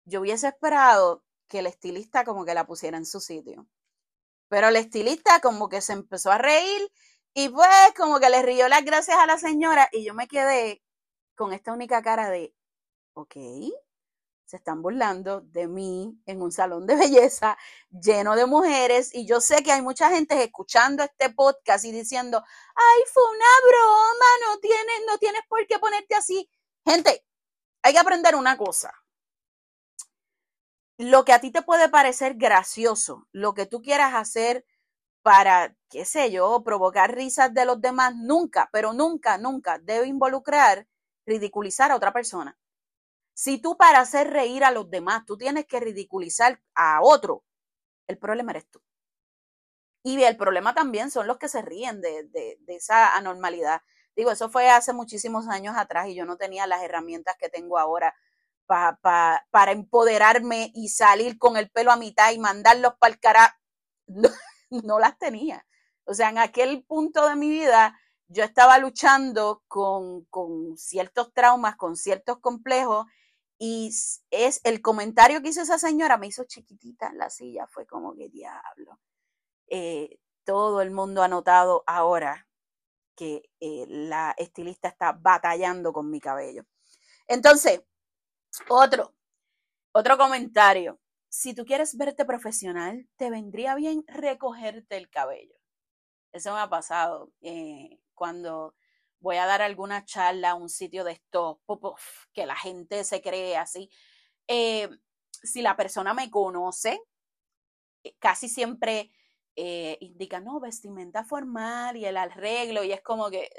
yo 0.06 0.22
hubiese 0.22 0.50
esperado 0.50 1.24
que 1.48 1.58
el 1.58 1.66
estilista 1.66 2.24
como 2.24 2.46
que 2.46 2.54
la 2.54 2.68
pusiera 2.68 2.98
en 2.98 3.08
su 3.08 3.20
sitio. 3.20 3.68
Pero 4.48 4.68
el 4.68 4.76
estilista 4.76 5.40
como 5.40 5.70
que 5.70 5.82
se 5.82 5.94
empezó 5.94 6.32
a 6.32 6.38
reír 6.38 6.92
y 7.34 7.50
pues 7.50 7.68
como 7.98 8.20
que 8.20 8.30
le 8.30 8.44
rió 8.44 8.68
las 8.68 8.86
gracias 8.86 9.18
a 9.18 9.26
la 9.26 9.40
señora 9.40 9.90
y 9.92 10.06
yo 10.06 10.14
me 10.14 10.28
quedé 10.28 10.84
con 11.40 11.54
esta 11.54 11.72
única 11.72 12.02
cara 12.02 12.30
de, 12.30 12.54
ok, 13.14 13.34
se 14.44 14.58
están 14.58 14.82
burlando 14.82 15.40
de 15.40 15.70
mí 15.70 16.22
en 16.26 16.42
un 16.42 16.52
salón 16.52 16.86
de 16.86 16.96
belleza 16.98 17.58
lleno 17.90 18.36
de 18.36 18.46
mujeres 18.46 19.16
y 19.16 19.26
yo 19.26 19.40
sé 19.40 19.64
que 19.64 19.72
hay 19.72 19.82
mucha 19.82 20.10
gente 20.10 20.44
escuchando 20.44 21.02
este 21.02 21.30
podcast 21.30 21.86
y 21.86 21.94
diciendo, 21.94 22.44
ay, 22.76 23.02
fue 23.14 23.24
una 23.24 23.46
broma, 23.70 24.26
no 24.48 24.60
tienes, 24.60 25.02
no 25.08 25.18
tienes 25.18 25.42
por 25.48 25.66
qué 25.66 25.80
ponerte 25.80 26.14
así. 26.14 26.50
Gente, 26.86 27.26
hay 27.84 27.94
que 27.94 28.00
aprender 28.00 28.36
una 28.36 28.58
cosa. 28.58 28.94
Lo 30.98 31.24
que 31.24 31.32
a 31.32 31.40
ti 31.40 31.52
te 31.52 31.62
puede 31.62 31.88
parecer 31.88 32.34
gracioso, 32.36 33.30
lo 33.32 33.54
que 33.54 33.66
tú 33.66 33.82
quieras 33.82 34.14
hacer 34.14 34.66
para, 35.22 35.74
qué 35.90 36.04
sé 36.04 36.32
yo, 36.32 36.64
provocar 36.66 37.16
risas 37.16 37.54
de 37.54 37.64
los 37.64 37.80
demás, 37.80 38.14
nunca, 38.14 38.68
pero 38.74 38.92
nunca, 38.92 39.38
nunca 39.38 39.80
debe 39.80 40.08
involucrar 40.08 40.86
ridiculizar 41.30 41.92
a 41.92 41.96
otra 41.96 42.12
persona. 42.12 42.58
Si 43.34 43.62
tú 43.62 43.78
para 43.78 44.00
hacer 44.00 44.32
reír 44.32 44.66
a 44.66 44.72
los 44.72 44.90
demás, 44.90 45.26
tú 45.26 45.38
tienes 45.38 45.66
que 45.66 45.80
ridiculizar 45.80 46.62
a 46.76 47.00
otro, 47.02 47.46
el 48.08 48.18
problema 48.18 48.52
eres 48.52 48.70
tú. 48.70 48.82
Y 50.04 50.22
el 50.24 50.38
problema 50.38 50.74
también 50.74 51.12
son 51.12 51.28
los 51.28 51.38
que 51.38 51.48
se 51.48 51.62
ríen 51.62 52.02
de, 52.02 52.58
esa 52.68 53.16
anormalidad. 53.16 53.82
Digo, 54.16 54.32
eso 54.32 54.50
fue 54.50 54.70
hace 54.70 54.92
muchísimos 54.92 55.48
años 55.48 55.78
atrás 55.78 56.08
y 56.08 56.16
yo 56.16 56.26
no 56.26 56.36
tenía 56.36 56.68
las 56.68 56.84
herramientas 56.84 57.36
que 57.40 57.50
tengo 57.50 57.78
ahora 57.78 58.14
para 58.66 59.72
empoderarme 59.72 60.72
y 60.76 60.90
salir 60.90 61.38
con 61.38 61.58
el 61.58 61.70
pelo 61.70 61.92
a 61.92 61.96
mitad 61.96 62.32
y 62.32 62.40
mandarlos 62.40 62.94
para 63.00 63.14
el 63.14 63.20
cara. 63.20 63.60
No, 64.72 65.00
las 65.00 65.18
tenía. 65.18 65.66
O 66.04 66.14
sea, 66.14 66.30
en 66.30 66.38
aquel 66.38 66.84
punto 66.84 67.28
de 67.28 67.36
mi 67.36 67.50
vida 67.50 68.00
yo 68.30 68.44
estaba 68.44 68.78
luchando 68.78 69.64
con, 69.68 70.24
con 70.26 70.78
ciertos 70.78 71.34
traumas, 71.34 71.76
con 71.76 71.96
ciertos 71.96 72.40
complejos 72.40 73.06
y 73.58 73.92
es 74.32 74.62
el 74.64 74.82
comentario 74.82 75.42
que 75.42 75.50
hizo 75.50 75.62
esa 75.62 75.78
señora, 75.78 76.18
me 76.18 76.28
hizo 76.28 76.46
chiquitita 76.46 77.08
en 77.08 77.18
la 77.18 77.30
silla, 77.30 77.68
fue 77.68 77.86
como 77.86 78.16
que 78.16 78.30
diablo. 78.30 79.00
Eh, 79.68 80.20
todo 80.46 80.82
el 80.82 80.92
mundo 80.92 81.22
ha 81.24 81.28
notado 81.28 81.84
ahora 81.86 82.48
que 83.16 83.50
eh, 83.60 83.86
la 83.88 84.34
estilista 84.38 84.88
está 84.88 85.12
batallando 85.12 85.92
con 85.92 86.10
mi 86.10 86.22
cabello. 86.22 86.66
Entonces, 87.28 87.82
otro, 88.70 89.14
otro 89.92 90.18
comentario. 90.18 91.00
Si 91.28 91.54
tú 91.54 91.66
quieres 91.66 91.98
verte 91.98 92.26
profesional, 92.26 93.08
te 93.18 93.30
vendría 93.30 93.76
bien 93.76 94.06
recogerte 94.08 94.98
el 94.98 95.10
cabello. 95.10 95.56
Eso 96.32 96.54
me 96.54 96.60
ha 96.62 96.70
pasado 96.70 97.32
eh, 97.42 98.00
cuando 98.20 98.76
voy 99.22 99.38
a 99.38 99.46
dar 99.48 99.62
alguna 99.64 100.06
charla 100.06 100.52
a 100.52 100.56
un 100.56 100.70
sitio 100.70 101.06
de 101.06 101.14
esto, 101.14 101.62
que 102.34 102.46
la 102.46 102.56
gente 102.56 103.04
se 103.06 103.22
cree 103.22 103.58
así. 103.58 103.90
Eh, 104.48 104.90
si 105.32 105.62
la 105.62 105.78
persona 105.78 106.14
me 106.14 106.30
conoce, 106.30 107.00
eh, 108.04 108.16
casi 108.20 108.50
siempre 108.50 109.12
eh, 109.56 109.98
indican, 110.02 110.44
no, 110.44 110.60
vestimenta 110.60 111.24
formal 111.24 111.98
y 111.98 112.06
el 112.06 112.18
arreglo, 112.18 112.84
y 112.84 112.92
es 112.92 113.02
como 113.02 113.30
que, 113.30 113.50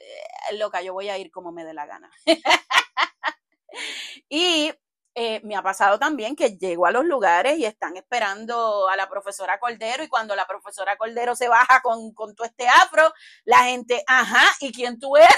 loca, 0.59 0.83
yo 0.83 0.93
voy 0.93 1.09
a 1.09 1.19
ir 1.19 1.31
como 1.31 1.53
me 1.53 1.65
dé 1.65 1.75
la 1.75 1.87
gana. 1.87 2.11
y 4.29 4.73
eh, 5.15 5.41
me 5.43 5.57
ha 5.57 5.63
pasado 5.63 5.99
también 5.99 6.37
que 6.37 6.57
llego 6.57 6.87
a 6.87 6.93
los 6.93 7.05
lugares 7.05 7.59
y 7.59 7.65
están 7.65 7.97
esperando 7.97 8.89
a 8.89 8.97
la 8.97 9.09
profesora 9.09 9.59
Cordero 9.59 10.05
y 10.05 10.09
cuando 10.09 10.37
la 10.37 10.47
profesora 10.47 10.97
Cordero 10.97 11.35
se 11.35 11.49
baja 11.49 11.83
con, 11.83 12.13
con 12.15 12.35
todo 12.35 12.47
este 12.47 12.69
afro, 12.69 13.13
la 13.45 13.65
gente, 13.65 14.05
ajá, 14.07 14.45
¿y 14.61 14.73
quién 14.73 15.01
tú 15.01 15.17
eres? 15.17 15.31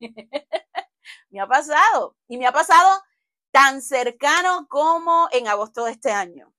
me 1.30 1.40
ha 1.40 1.46
pasado 1.46 2.16
y 2.28 2.38
me 2.38 2.46
ha 2.46 2.52
pasado 2.52 3.02
tan 3.50 3.82
cercano 3.82 4.66
como 4.68 5.28
en 5.32 5.48
agosto 5.48 5.84
de 5.84 5.92
este 5.92 6.12
año. 6.12 6.54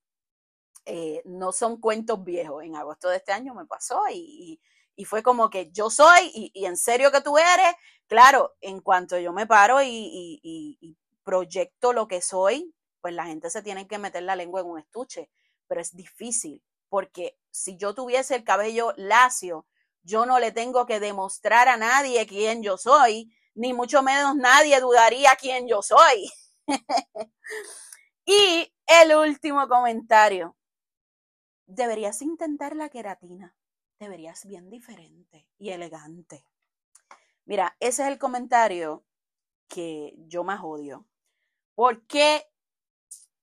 Eh, 0.85 1.21
no 1.25 1.51
son 1.51 1.79
cuentos 1.79 2.23
viejos. 2.23 2.63
En 2.63 2.75
agosto 2.75 3.09
de 3.09 3.17
este 3.17 3.31
año 3.31 3.55
me 3.55 3.65
pasó 3.65 4.03
y, 4.11 4.59
y, 4.95 5.05
fue 5.05 5.23
como 5.23 5.49
que 5.49 5.71
yo 5.71 5.89
soy 5.89 6.31
y, 6.33 6.51
y, 6.53 6.65
en 6.65 6.77
serio 6.77 7.11
que 7.11 7.21
tú 7.21 7.37
eres. 7.37 7.73
Claro, 8.07 8.55
en 8.61 8.81
cuanto 8.81 9.17
yo 9.17 9.33
me 9.33 9.47
paro 9.47 9.81
y, 9.81 10.39
y 10.43 10.97
proyecto 11.31 11.93
lo 11.93 12.09
que 12.09 12.21
soy, 12.21 12.75
pues 12.99 13.13
la 13.13 13.25
gente 13.25 13.49
se 13.49 13.61
tiene 13.61 13.87
que 13.87 13.97
meter 13.97 14.23
la 14.23 14.35
lengua 14.35 14.59
en 14.59 14.67
un 14.67 14.79
estuche, 14.79 15.29
pero 15.65 15.79
es 15.79 15.95
difícil 15.95 16.61
porque 16.89 17.37
si 17.51 17.77
yo 17.77 17.95
tuviese 17.95 18.35
el 18.35 18.43
cabello 18.43 18.91
lacio, 18.97 19.65
yo 20.03 20.25
no 20.25 20.39
le 20.39 20.51
tengo 20.51 20.85
que 20.85 20.99
demostrar 20.99 21.69
a 21.69 21.77
nadie 21.77 22.27
quién 22.27 22.63
yo 22.63 22.75
soy, 22.77 23.33
ni 23.55 23.71
mucho 23.71 24.03
menos 24.03 24.35
nadie 24.35 24.77
dudaría 24.81 25.37
quién 25.39 25.69
yo 25.69 25.81
soy. 25.81 26.29
y 28.25 28.73
el 28.87 29.15
último 29.15 29.69
comentario. 29.69 30.57
Deberías 31.65 32.21
intentar 32.21 32.75
la 32.75 32.89
queratina. 32.89 33.55
Deberías 33.97 34.45
bien 34.45 34.69
diferente 34.69 35.47
y 35.57 35.69
elegante. 35.69 36.43
Mira, 37.45 37.77
ese 37.79 38.01
es 38.01 38.09
el 38.09 38.19
comentario 38.19 39.05
que 39.69 40.13
yo 40.27 40.43
más 40.43 40.59
odio. 40.61 41.07
¿Por 41.75 42.05
qué? 42.05 42.45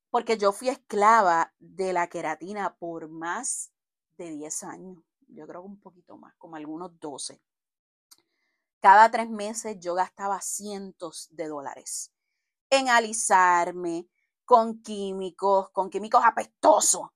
Porque 0.09 0.37
yo 0.37 0.51
fui 0.51 0.69
esclava 0.69 1.53
de 1.59 1.93
la 1.93 2.07
queratina 2.07 2.75
por 2.77 3.07
más 3.07 3.71
de 4.17 4.31
10 4.31 4.63
años. 4.63 5.03
Yo 5.27 5.47
creo 5.47 5.61
que 5.61 5.67
un 5.67 5.79
poquito 5.79 6.17
más, 6.17 6.35
como 6.37 6.55
algunos 6.55 6.99
12. 6.99 7.41
Cada 8.81 9.11
tres 9.11 9.29
meses 9.29 9.77
yo 9.79 9.93
gastaba 9.93 10.41
cientos 10.41 11.27
de 11.31 11.47
dólares 11.47 12.13
en 12.69 12.89
alisarme 12.89 14.07
con 14.45 14.81
químicos, 14.81 15.69
con 15.71 15.89
químicos 15.89 16.21
apestosos, 16.23 17.09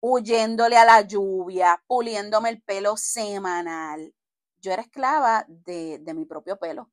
huyéndole 0.00 0.76
a 0.76 0.84
la 0.84 1.02
lluvia, 1.02 1.82
puliéndome 1.86 2.48
el 2.48 2.62
pelo 2.62 2.96
semanal. 2.96 4.14
Yo 4.60 4.72
era 4.72 4.82
esclava 4.82 5.44
de, 5.48 5.98
de 5.98 6.14
mi 6.14 6.24
propio 6.24 6.58
pelo. 6.58 6.90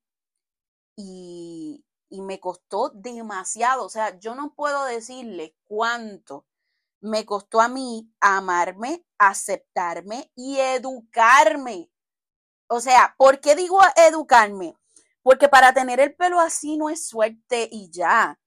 Y, 0.96 1.84
y 2.08 2.22
me 2.22 2.40
costó 2.40 2.90
demasiado. 2.90 3.84
O 3.84 3.88
sea, 3.88 4.18
yo 4.18 4.34
no 4.34 4.54
puedo 4.54 4.84
decirle 4.84 5.56
cuánto 5.66 6.46
me 7.00 7.24
costó 7.24 7.60
a 7.60 7.68
mí 7.68 8.10
amarme, 8.20 9.04
aceptarme 9.18 10.30
y 10.34 10.58
educarme. 10.58 11.90
O 12.68 12.80
sea, 12.80 13.14
¿por 13.16 13.40
qué 13.40 13.56
digo 13.56 13.80
educarme? 13.96 14.76
Porque 15.22 15.48
para 15.48 15.72
tener 15.72 16.00
el 16.00 16.14
pelo 16.14 16.40
así 16.40 16.76
no 16.76 16.90
es 16.90 17.06
suerte 17.06 17.68
y 17.70 17.90
ya. 17.90 18.38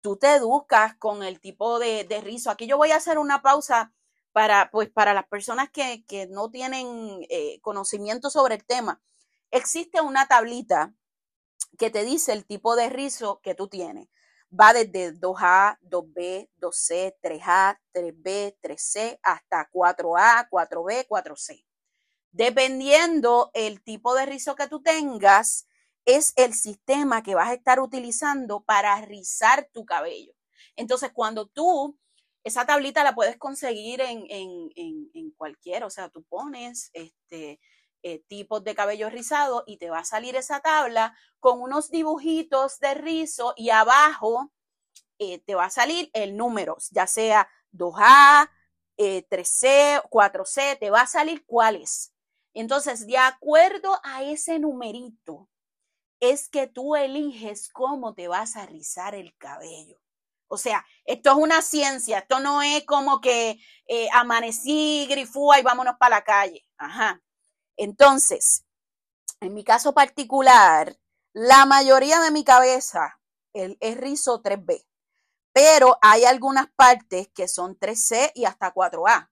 Tú 0.00 0.16
te 0.16 0.34
educas 0.34 0.96
con 0.98 1.22
el 1.22 1.40
tipo 1.40 1.78
de, 1.78 2.04
de 2.04 2.20
rizo. 2.20 2.50
Aquí 2.50 2.66
yo 2.66 2.76
voy 2.76 2.92
a 2.92 2.96
hacer 2.96 3.18
una 3.18 3.42
pausa 3.42 3.92
para, 4.32 4.70
pues, 4.70 4.90
para 4.90 5.14
las 5.14 5.26
personas 5.26 5.70
que, 5.70 6.04
que 6.06 6.26
no 6.26 6.50
tienen 6.50 7.26
eh, 7.30 7.58
conocimiento 7.62 8.30
sobre 8.30 8.56
el 8.56 8.66
tema. 8.66 9.00
Existe 9.50 10.00
una 10.00 10.26
tablita 10.28 10.94
que 11.78 11.90
te 11.90 12.04
dice 12.04 12.32
el 12.32 12.46
tipo 12.46 12.76
de 12.76 12.88
rizo 12.88 13.40
que 13.42 13.54
tú 13.54 13.68
tienes. 13.68 14.08
Va 14.58 14.72
desde 14.72 15.12
2A, 15.12 15.78
2B, 15.82 16.48
2C, 16.60 17.16
3A, 17.22 17.78
3B, 17.92 18.56
3C, 18.62 19.18
hasta 19.22 19.68
4A, 19.72 20.48
4B, 20.48 21.06
4C. 21.08 21.64
Dependiendo 22.30 23.50
el 23.54 23.82
tipo 23.82 24.14
de 24.14 24.26
rizo 24.26 24.54
que 24.56 24.68
tú 24.68 24.82
tengas, 24.82 25.66
es 26.04 26.32
el 26.36 26.54
sistema 26.54 27.22
que 27.22 27.34
vas 27.34 27.48
a 27.48 27.54
estar 27.54 27.80
utilizando 27.80 28.62
para 28.62 29.00
rizar 29.02 29.68
tu 29.72 29.84
cabello. 29.84 30.32
Entonces, 30.76 31.10
cuando 31.12 31.46
tú, 31.46 31.98
esa 32.44 32.64
tablita 32.64 33.02
la 33.02 33.14
puedes 33.14 33.36
conseguir 33.36 34.00
en, 34.00 34.24
en, 34.28 34.70
en, 34.76 35.10
en 35.14 35.30
cualquier, 35.32 35.82
o 35.82 35.90
sea, 35.90 36.08
tú 36.08 36.22
pones 36.24 36.90
este, 36.92 37.58
eh, 38.08 38.22
tipos 38.28 38.62
de 38.62 38.76
cabello 38.76 39.10
rizado 39.10 39.64
y 39.66 39.78
te 39.78 39.90
va 39.90 39.98
a 39.98 40.04
salir 40.04 40.36
esa 40.36 40.60
tabla 40.60 41.16
con 41.40 41.60
unos 41.60 41.90
dibujitos 41.90 42.78
de 42.78 42.94
rizo 42.94 43.52
y 43.56 43.70
abajo 43.70 44.52
eh, 45.18 45.40
te 45.40 45.56
va 45.56 45.64
a 45.64 45.70
salir 45.70 46.08
el 46.12 46.36
número, 46.36 46.76
ya 46.92 47.08
sea 47.08 47.48
2A, 47.72 48.48
3C, 48.96 50.08
4C, 50.08 50.78
te 50.78 50.90
va 50.90 51.00
a 51.00 51.06
salir 51.08 51.44
cuál 51.46 51.74
es. 51.74 52.12
Entonces, 52.54 53.08
de 53.08 53.18
acuerdo 53.18 53.98
a 54.04 54.22
ese 54.22 54.60
numerito, 54.60 55.48
es 56.20 56.48
que 56.48 56.68
tú 56.68 56.94
eliges 56.94 57.70
cómo 57.72 58.14
te 58.14 58.28
vas 58.28 58.54
a 58.54 58.66
rizar 58.66 59.16
el 59.16 59.36
cabello. 59.36 59.98
O 60.46 60.58
sea, 60.58 60.86
esto 61.04 61.32
es 61.32 61.36
una 61.38 61.60
ciencia, 61.60 62.18
esto 62.18 62.38
no 62.38 62.62
es 62.62 62.84
como 62.84 63.20
que 63.20 63.58
eh, 63.88 64.08
amanecí, 64.12 65.08
grifúa 65.10 65.58
y 65.58 65.64
vámonos 65.64 65.96
para 65.98 66.18
la 66.18 66.24
calle. 66.24 66.64
Ajá. 66.76 67.20
Entonces, 67.76 68.64
en 69.40 69.54
mi 69.54 69.64
caso 69.64 69.94
particular, 69.94 70.96
la 71.32 71.66
mayoría 71.66 72.20
de 72.20 72.30
mi 72.30 72.44
cabeza 72.44 73.20
es 73.52 73.96
rizo 73.96 74.42
3B, 74.42 74.86
pero 75.52 75.98
hay 76.02 76.24
algunas 76.24 76.68
partes 76.74 77.28
que 77.34 77.48
son 77.48 77.78
3C 77.78 78.32
y 78.34 78.44
hasta 78.44 78.72
4A. 78.72 79.30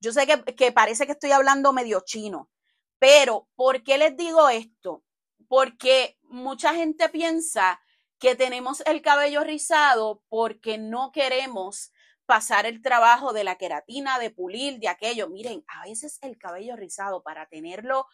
Yo 0.00 0.12
sé 0.12 0.26
que, 0.26 0.42
que 0.54 0.72
parece 0.72 1.06
que 1.06 1.12
estoy 1.12 1.32
hablando 1.32 1.72
medio 1.72 2.02
chino, 2.04 2.50
pero 2.98 3.48
¿por 3.56 3.82
qué 3.82 3.98
les 3.98 4.16
digo 4.16 4.48
esto? 4.48 5.04
Porque 5.48 6.18
mucha 6.22 6.74
gente 6.74 7.08
piensa 7.08 7.80
que 8.18 8.34
tenemos 8.34 8.82
el 8.86 9.00
cabello 9.02 9.44
rizado 9.44 10.22
porque 10.28 10.76
no 10.78 11.12
queremos 11.12 11.92
pasar 12.28 12.66
el 12.66 12.82
trabajo 12.82 13.32
de 13.32 13.42
la 13.42 13.56
queratina, 13.56 14.18
de 14.18 14.30
pulir, 14.30 14.78
de 14.80 14.88
aquello. 14.88 15.30
Miren, 15.30 15.64
a 15.66 15.84
veces 15.84 16.18
el 16.20 16.36
cabello 16.36 16.76
rizado 16.76 17.22
para 17.22 17.48
tenerlo 17.48 18.06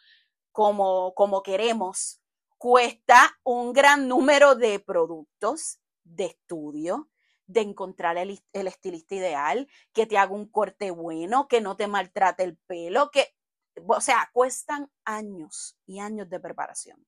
como, 0.53 1.13
como 1.15 1.43
queremos 1.43 2.21
cuesta 2.57 3.37
un 3.43 3.73
gran 3.73 4.07
número 4.07 4.55
de 4.55 4.79
productos, 4.79 5.79
de 6.05 6.27
estudio, 6.27 7.09
de 7.45 7.59
encontrar 7.59 8.17
el, 8.17 8.41
el, 8.53 8.67
estilista 8.67 9.15
ideal, 9.15 9.67
que 9.91 10.05
te 10.05 10.17
haga 10.17 10.31
un 10.31 10.49
corte 10.49 10.91
bueno, 10.91 11.49
que 11.49 11.59
no 11.59 11.75
te 11.75 11.87
maltrate 11.87 12.43
el 12.43 12.55
pelo, 12.55 13.11
que, 13.11 13.35
o 13.85 13.99
sea, 13.99 14.29
cuestan 14.31 14.89
años 15.03 15.77
y 15.85 15.99
años 15.99 16.29
de 16.29 16.39
preparación. 16.39 17.05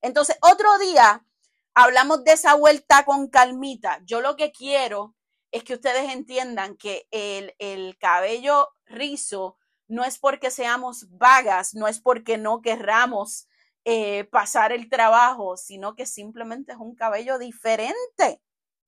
Entonces, 0.00 0.36
otro 0.42 0.76
día 0.78 1.24
hablamos 1.72 2.24
de 2.24 2.32
esa 2.32 2.54
vuelta 2.54 3.04
con 3.04 3.28
calmita. 3.28 4.00
Yo 4.04 4.20
lo 4.20 4.34
que 4.34 4.50
quiero 4.50 5.14
es 5.52 5.64
que 5.64 5.74
ustedes 5.74 6.10
entiendan 6.10 6.76
que 6.76 7.06
el, 7.10 7.54
el 7.58 7.96
cabello 7.98 8.70
rizo 8.86 9.58
no 9.86 10.04
es 10.04 10.18
porque 10.18 10.50
seamos 10.50 11.06
vagas, 11.10 11.74
no 11.74 11.86
es 11.86 12.00
porque 12.00 12.38
no 12.38 12.62
querramos 12.62 13.46
eh, 13.84 14.24
pasar 14.24 14.72
el 14.72 14.88
trabajo, 14.88 15.56
sino 15.56 15.94
que 15.94 16.06
simplemente 16.06 16.72
es 16.72 16.78
un 16.78 16.94
cabello 16.94 17.38
diferente. 17.38 18.40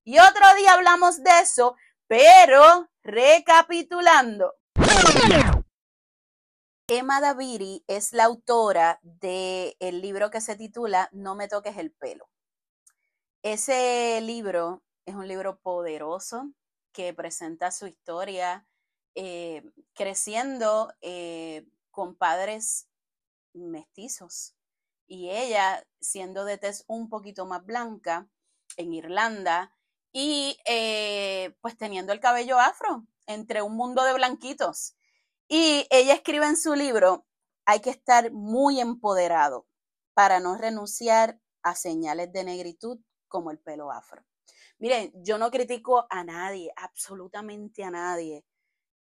Y 0.05 0.19
otro 0.19 0.55
día 0.57 0.73
hablamos 0.73 1.23
de 1.23 1.31
eso, 1.43 1.77
pero 2.07 2.89
recapitulando. 3.03 4.55
Emma 6.87 7.21
Daviri 7.21 7.85
es 7.89 8.13
la 8.13 8.25
autora 8.25 9.01
del 9.03 9.75
el 9.81 10.01
libro 10.01 10.31
que 10.31 10.41
se 10.41 10.55
titula 10.55 11.09
No 11.13 11.35
me 11.35 11.49
toques 11.49 11.77
el 11.77 11.93
pelo. 11.93 12.29
Ese 13.43 14.21
libro 14.23 14.84
es 15.07 15.15
un 15.15 15.29
libro 15.29 15.59
poderoso 15.61 16.51
que 16.93 17.13
presenta 17.13 17.71
su 17.71 17.87
historia 17.87 18.67
eh, 19.15 19.63
creciendo 19.95 20.93
eh, 21.01 21.67
con 21.91 22.17
padres 22.17 22.89
mestizos 23.53 24.57
y 25.07 25.31
ella 25.31 25.87
siendo 26.01 26.45
de 26.45 26.59
tez 26.59 26.85
un 26.87 27.09
poquito 27.09 27.47
más 27.47 27.65
blanca 27.65 28.29
en 28.77 28.93
Irlanda 28.93 29.73
y 30.13 30.59
eh, 30.67 31.57
pues 31.61 31.77
teniendo 31.77 32.13
el 32.13 32.21
cabello 32.21 32.59
afro 32.59 33.07
entre 33.27 33.63
un 33.63 33.77
mundo 33.77 34.05
de 34.05 34.15
blanquitos. 34.15 34.97
Y 35.49 35.87
ella 35.91 36.15
escribe 36.15 36.47
en 36.47 36.57
su 36.57 36.75
libro, 36.75 37.27
hay 37.67 37.81
que 37.81 37.91
estar 37.91 38.33
muy 38.33 38.81
empoderado 38.81 39.67
para 40.15 40.41
no 40.41 40.57
renunciar 40.57 41.41
a 41.63 41.75
señales 41.75 42.33
de 42.33 42.45
negritud 42.45 42.99
como 43.29 43.51
el 43.51 43.59
pelo 43.59 43.91
afro. 43.91 44.25
Miren, 44.85 45.11
yo 45.25 45.39
no 45.39 45.51
critico 45.51 46.07
a 46.11 46.25
nadie, 46.25 46.71
absolutamente 46.77 47.83
a 47.85 47.91
nadie, 47.91 48.45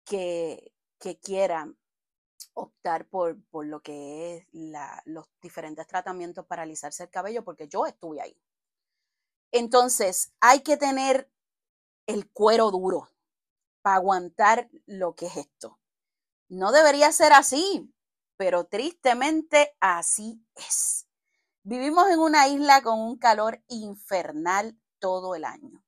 que, 0.06 0.72
que 0.98 1.20
quieran 1.20 1.78
optar 2.54 3.06
por, 3.10 3.44
por 3.50 3.66
lo 3.66 3.82
que 3.82 4.38
es 4.38 4.48
los 5.04 5.26
diferentes 5.42 5.86
tratamientos 5.86 6.46
para 6.46 6.62
alisarse 6.62 7.04
el 7.04 7.10
cabello, 7.10 7.44
porque 7.44 7.68
yo 7.68 7.86
estuve 7.86 8.22
ahí. 8.22 8.40
Entonces, 9.52 10.32
hay 10.40 10.62
que 10.62 10.78
tener 10.78 11.30
el 12.08 12.32
cuero 12.32 12.72
duro 12.72 13.10
para 13.82 13.98
aguantar 13.98 14.70
lo 14.86 15.16
que 15.16 15.26
es 15.26 15.36
esto. 15.36 15.82
No 16.48 16.72
debería 16.72 17.12
ser 17.12 17.34
así, 17.34 17.94
pero 18.38 18.68
tristemente 18.68 19.76
así 19.82 20.42
es. 20.56 21.10
Vivimos 21.64 22.10
en 22.10 22.20
una 22.20 22.48
isla 22.48 22.82
con 22.82 23.02
un 23.02 23.18
calor 23.18 23.62
infernal 23.68 24.80
todo 25.04 25.36
el 25.36 25.44
año, 25.44 25.84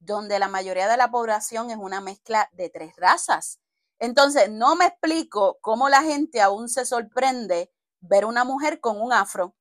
donde 0.00 0.38
la 0.38 0.48
mayoría 0.48 0.86
de 0.86 0.98
la 0.98 1.10
población 1.10 1.70
es 1.70 1.78
una 1.78 2.02
mezcla 2.02 2.50
de 2.52 2.68
tres 2.68 2.94
razas. 2.94 3.58
Entonces, 3.98 4.50
no 4.50 4.76
me 4.76 4.84
explico 4.84 5.56
cómo 5.62 5.88
la 5.88 6.02
gente 6.02 6.42
aún 6.42 6.68
se 6.68 6.84
sorprende 6.84 7.72
ver 8.00 8.26
una 8.26 8.44
mujer 8.44 8.80
con 8.80 9.00
un 9.00 9.14
afro. 9.14 9.54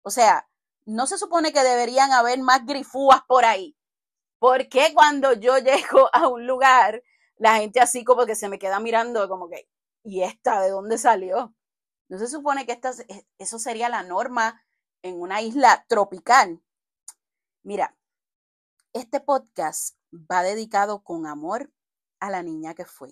O 0.00 0.10
sea, 0.10 0.48
no 0.86 1.06
se 1.06 1.18
supone 1.18 1.52
que 1.52 1.62
deberían 1.62 2.12
haber 2.12 2.38
más 2.38 2.64
grifúas 2.64 3.20
por 3.28 3.44
ahí. 3.44 3.76
¿Por 4.38 4.70
qué 4.70 4.94
cuando 4.94 5.34
yo 5.34 5.58
llego 5.58 6.08
a 6.14 6.26
un 6.28 6.46
lugar, 6.46 7.02
la 7.36 7.56
gente 7.56 7.80
así 7.80 8.04
como 8.04 8.24
que 8.24 8.36
se 8.36 8.48
me 8.48 8.58
queda 8.58 8.80
mirando 8.80 9.28
como 9.28 9.50
que, 9.50 9.68
¿y 10.02 10.22
esta 10.22 10.62
de 10.62 10.70
dónde 10.70 10.96
salió? 10.96 11.54
No 12.08 12.18
se 12.18 12.28
supone 12.28 12.64
que 12.64 12.72
esta, 12.72 12.90
eso 13.36 13.58
sería 13.58 13.90
la 13.90 14.02
norma 14.02 14.64
en 15.02 15.20
una 15.20 15.42
isla 15.42 15.84
tropical. 15.88 16.62
Mira, 17.62 17.94
este 18.94 19.20
podcast 19.20 19.96
va 20.12 20.44
dedicado 20.44 21.02
con 21.02 21.26
amor 21.26 21.70
a 22.20 22.30
la 22.30 22.42
niña 22.42 22.74
que 22.74 22.84
fue. 22.84 23.10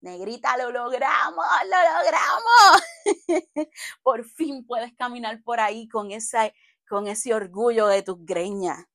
Negrita, 0.00 0.56
lo 0.56 0.72
logramos, 0.72 1.44
lo 1.64 1.76
logramos. 1.94 2.82
por 4.02 4.24
fin 4.24 4.66
puedes 4.66 4.92
caminar 4.96 5.42
por 5.44 5.60
ahí 5.60 5.88
con, 5.88 6.10
esa, 6.10 6.50
con 6.88 7.06
ese 7.06 7.34
orgullo 7.34 7.86
de 7.86 8.02
tus 8.02 8.24
greñas. 8.24 8.86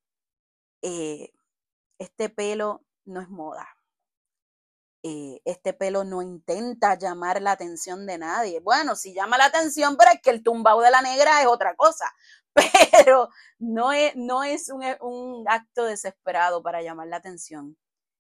Eh, 0.81 1.31
este 1.99 2.29
pelo 2.29 2.83
no 3.05 3.21
es 3.21 3.29
moda. 3.29 3.77
Eh, 5.03 5.41
este 5.45 5.73
pelo 5.73 6.03
no 6.03 6.23
intenta 6.23 6.97
llamar 6.97 7.39
la 7.41 7.51
atención 7.51 8.07
de 8.07 8.17
nadie. 8.17 8.59
Bueno, 8.61 8.95
si 8.95 9.13
llama 9.13 9.37
la 9.37 9.45
atención, 9.45 9.95
pero 9.95 10.11
es 10.11 10.21
que 10.21 10.31
el 10.31 10.43
tumbao 10.43 10.81
de 10.81 10.89
la 10.89 11.01
negra 11.01 11.39
es 11.41 11.47
otra 11.47 11.75
cosa. 11.75 12.11
Pero 12.91 13.29
no 13.59 13.91
es, 13.91 14.15
no 14.15 14.43
es 14.43 14.69
un, 14.69 14.83
un 15.01 15.45
acto 15.47 15.85
desesperado 15.85 16.61
para 16.63 16.81
llamar 16.81 17.07
la 17.07 17.17
atención. 17.17 17.77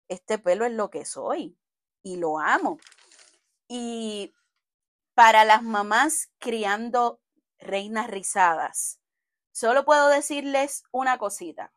Este 0.08 0.38
pelo 0.38 0.66
es 0.66 0.74
lo 0.74 0.90
que 0.90 1.06
soy 1.06 1.58
y 2.04 2.18
lo 2.18 2.40
amo. 2.40 2.78
Y 3.68 4.34
para 5.16 5.46
las 5.46 5.64
mamás 5.64 6.30
criando 6.40 7.22
reinas 7.60 8.10
rizadas, 8.10 9.00
solo 9.52 9.86
puedo 9.86 10.10
decirles 10.10 10.84
una 10.92 11.18
cosita. 11.18 11.74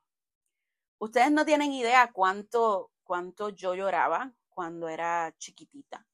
Ustedes 0.99 1.31
no 1.31 1.45
tienen 1.45 1.73
idea 1.73 2.11
cuánto, 2.13 2.91
cuánto 3.05 3.51
yo 3.51 3.75
lloraba 3.75 4.33
cuando 4.49 4.89
era 4.89 5.35
chiquitita, 5.39 6.07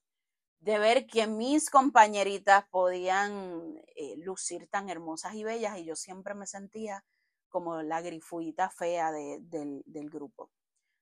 de 0.63 0.79
ver 0.79 1.07
que 1.07 1.27
mis 1.27 1.71
compañeritas 1.71 2.65
podían 2.71 3.81
eh, 3.95 4.17
lucir 4.17 4.69
tan 4.69 4.89
hermosas 4.89 5.35
y 5.35 5.45
bellas 5.45 5.79
y 5.79 5.85
yo 5.85 5.95
siempre 5.97 6.35
me 6.35 6.47
sentía 6.47 7.05
como 7.49 7.83
la 7.83 8.01
grifuita 8.01 8.71
fea 8.71 9.13
del, 9.13 9.83
del 9.85 10.11
grupo. 10.11 10.51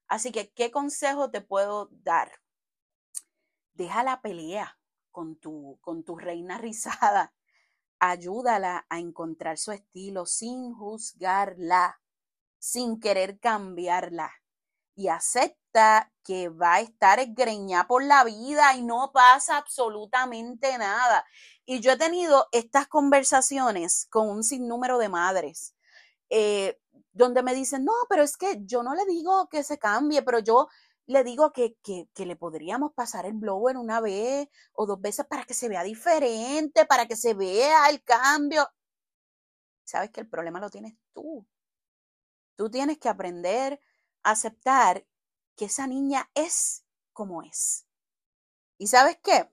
Así 0.09 0.33
que, 0.33 0.51
¿qué 0.51 0.73
consejo 0.73 1.31
te 1.31 1.41
puedo 1.41 1.89
dar? 1.93 2.33
deja 3.81 4.03
la 4.03 4.21
pelea 4.21 4.79
con 5.11 5.37
tu, 5.37 5.79
con 5.81 6.05
tu 6.05 6.17
reina 6.17 6.59
rizada. 6.67 7.33
Ayúdala 7.99 8.87
a 8.89 8.99
encontrar 8.99 9.59
su 9.59 9.73
estilo 9.73 10.27
sin 10.27 10.75
juzgarla, 10.75 12.01
sin 12.59 13.01
querer 13.01 13.39
cambiarla. 13.39 14.31
Y 14.95 15.09
acepta 15.09 16.13
que 16.25 16.49
va 16.49 16.75
a 16.75 16.81
estar 16.81 17.25
greñada 17.33 17.87
por 17.87 18.05
la 18.05 18.25
vida 18.25 18.75
y 18.75 18.83
no 18.83 19.13
pasa 19.13 19.57
absolutamente 19.57 20.77
nada. 20.79 21.25
Y 21.65 21.81
yo 21.81 21.93
he 21.93 21.97
tenido 21.97 22.49
estas 22.53 22.89
conversaciones 22.89 24.07
con 24.11 24.29
un 24.29 24.43
sinnúmero 24.43 24.99
de 24.99 25.09
madres, 25.09 25.75
eh, 26.29 26.79
donde 27.13 27.43
me 27.43 27.55
dicen, 27.55 27.85
no, 27.85 27.93
pero 28.09 28.23
es 28.23 28.37
que 28.37 28.59
yo 28.65 28.83
no 28.83 28.95
le 28.95 29.05
digo 29.07 29.49
que 29.49 29.63
se 29.63 29.79
cambie, 29.79 30.23
pero 30.23 30.41
yo 30.41 30.69
le 31.11 31.25
digo 31.25 31.53
que, 31.53 31.77
le 32.17 32.37
podríamos 32.37 32.93
pasar 32.95 33.27
el 33.27 33.33
blower 33.33 33.77
una 33.77 34.01
vez 34.01 34.49
o 34.73 34.87
dos 34.87 35.01
veces 35.01 35.27
para 35.27 35.45
que 35.45 35.55
se 35.55 35.69
vea 35.69 35.83
diferente, 35.83 36.87
para 36.87 37.07
que 37.07 37.17
se 37.17 37.35
vea 37.35 37.89
el 37.91 38.03
cambio. 38.05 38.69
Sabes 39.85 40.11
que 40.11 40.21
el 40.21 40.29
problema 40.29 40.61
lo 40.61 40.71
tienes 40.71 40.95
tú. 41.13 41.45
Tú 42.55 42.71
tienes 42.71 42.99
que 42.99 43.09
aprender 43.09 43.81
aceptar 44.23 45.07
que 45.57 45.67
esa 45.67 45.87
niña 45.87 46.31
es 46.35 46.85
como 47.13 47.43
es. 47.43 47.87
¿Y 48.79 48.87
sabes 48.87 49.19
qué? 49.23 49.51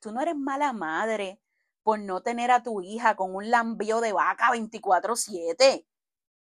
Tú 0.00 0.12
no 0.12 0.20
eres 0.20 0.36
mala 0.36 0.72
madre 0.72 1.40
por 1.82 1.98
no 1.98 2.22
tener 2.22 2.50
a 2.50 2.62
tu 2.62 2.80
hija 2.80 3.14
con 3.14 3.34
un 3.34 3.50
lambío 3.50 4.00
de 4.00 4.12
vaca 4.12 4.50
24/7. 4.50 5.86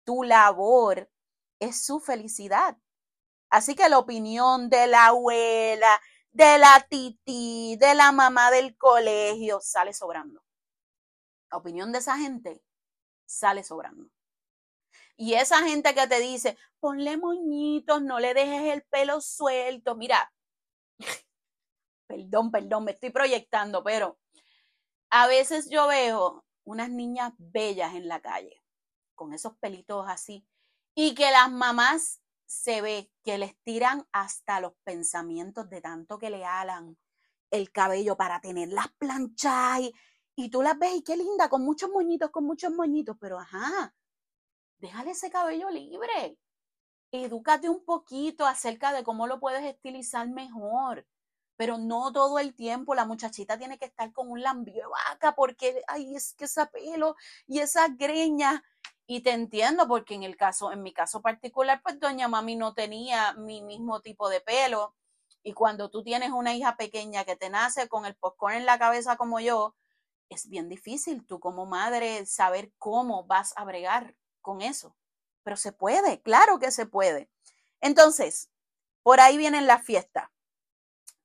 Tu 0.04 0.22
labor 0.22 1.10
es 1.58 1.84
su 1.84 1.98
felicidad. 2.00 2.76
Así 3.50 3.74
que 3.74 3.88
la 3.88 3.98
opinión 3.98 4.68
de 4.68 4.86
la 4.86 5.06
abuela, 5.06 6.00
de 6.32 6.58
la 6.58 6.86
titi, 6.88 7.76
de 7.78 7.94
la 7.94 8.12
mamá 8.12 8.50
del 8.50 8.76
colegio, 8.76 9.60
sale 9.60 9.94
sobrando. 9.94 10.44
La 11.50 11.58
opinión 11.58 11.92
de 11.92 11.98
esa 11.98 12.16
gente 12.18 12.62
sale 13.26 13.64
sobrando. 13.64 14.13
Y 15.16 15.34
esa 15.34 15.62
gente 15.62 15.94
que 15.94 16.06
te 16.06 16.20
dice, 16.20 16.58
ponle 16.80 17.16
moñitos, 17.16 18.02
no 18.02 18.18
le 18.18 18.34
dejes 18.34 18.72
el 18.72 18.82
pelo 18.84 19.20
suelto. 19.20 19.94
Mira, 19.94 20.32
perdón, 22.08 22.50
perdón, 22.50 22.84
me 22.84 22.92
estoy 22.92 23.10
proyectando, 23.10 23.84
pero 23.84 24.18
a 25.10 25.26
veces 25.26 25.70
yo 25.70 25.86
veo 25.86 26.44
unas 26.64 26.90
niñas 26.90 27.32
bellas 27.38 27.94
en 27.94 28.08
la 28.08 28.20
calle, 28.20 28.62
con 29.14 29.32
esos 29.32 29.56
pelitos 29.58 30.06
así, 30.08 30.46
y 30.94 31.14
que 31.14 31.30
las 31.30 31.50
mamás 31.50 32.20
se 32.46 32.82
ve 32.82 33.10
que 33.22 33.38
les 33.38 33.56
tiran 33.62 34.06
hasta 34.12 34.60
los 34.60 34.72
pensamientos 34.84 35.70
de 35.70 35.80
tanto 35.80 36.18
que 36.18 36.30
le 36.30 36.44
alan 36.44 36.98
el 37.50 37.70
cabello 37.70 38.16
para 38.16 38.40
tenerlas 38.40 38.88
planchadas 38.98 39.80
y, 39.80 39.94
y 40.36 40.50
tú 40.50 40.62
las 40.62 40.78
ves 40.78 40.96
y 40.96 41.02
qué 41.02 41.16
linda, 41.16 41.48
con 41.48 41.62
muchos 41.64 41.90
moñitos, 41.90 42.30
con 42.30 42.44
muchos 42.44 42.72
moñitos, 42.72 43.16
pero 43.20 43.38
ajá, 43.38 43.94
déjale 44.78 45.12
ese 45.12 45.30
cabello 45.30 45.70
libre. 45.70 46.38
Edúcate 47.12 47.68
un 47.68 47.84
poquito 47.84 48.46
acerca 48.46 48.92
de 48.92 49.04
cómo 49.04 49.26
lo 49.26 49.38
puedes 49.40 49.64
estilizar 49.64 50.28
mejor, 50.28 51.06
pero 51.56 51.78
no 51.78 52.12
todo 52.12 52.38
el 52.38 52.54
tiempo 52.54 52.94
la 52.94 53.06
muchachita 53.06 53.58
tiene 53.58 53.78
que 53.78 53.84
estar 53.84 54.12
con 54.12 54.30
un 54.30 54.42
lambio 54.42 54.74
de 54.74 54.86
vaca 54.86 55.34
porque, 55.34 55.82
ay, 55.86 56.16
es 56.16 56.34
que 56.34 56.46
ese 56.46 56.66
pelo 56.66 57.16
y 57.46 57.60
esa 57.60 57.88
greña 57.88 58.64
y 59.06 59.20
te 59.20 59.30
entiendo 59.32 59.86
porque 59.86 60.14
en 60.14 60.22
el 60.22 60.36
caso, 60.36 60.72
en 60.72 60.82
mi 60.82 60.92
caso 60.92 61.20
particular, 61.22 61.80
pues 61.82 62.00
doña 62.00 62.26
mami 62.28 62.56
no 62.56 62.74
tenía 62.74 63.34
mi 63.34 63.62
mismo 63.62 64.00
tipo 64.00 64.28
de 64.28 64.40
pelo. 64.40 64.94
Y 65.42 65.52
cuando 65.52 65.90
tú 65.90 66.02
tienes 66.02 66.30
una 66.30 66.54
hija 66.54 66.76
pequeña 66.76 67.24
que 67.24 67.36
te 67.36 67.50
nace 67.50 67.86
con 67.88 68.06
el 68.06 68.16
popcorn 68.16 68.56
en 68.56 68.66
la 68.66 68.78
cabeza 68.78 69.16
como 69.16 69.40
yo, 69.40 69.76
es 70.30 70.48
bien 70.48 70.68
difícil 70.68 71.26
tú 71.26 71.38
como 71.38 71.66
madre 71.66 72.24
saber 72.26 72.72
cómo 72.78 73.24
vas 73.24 73.52
a 73.56 73.64
bregar 73.64 74.14
con 74.44 74.60
eso. 74.60 74.94
Pero 75.42 75.56
se 75.56 75.72
puede, 75.72 76.22
claro 76.22 76.60
que 76.60 76.70
se 76.70 76.86
puede. 76.86 77.28
Entonces, 77.80 78.50
por 79.02 79.20
ahí 79.20 79.36
vienen 79.36 79.66
las 79.66 79.84
fiestas. 79.84 80.30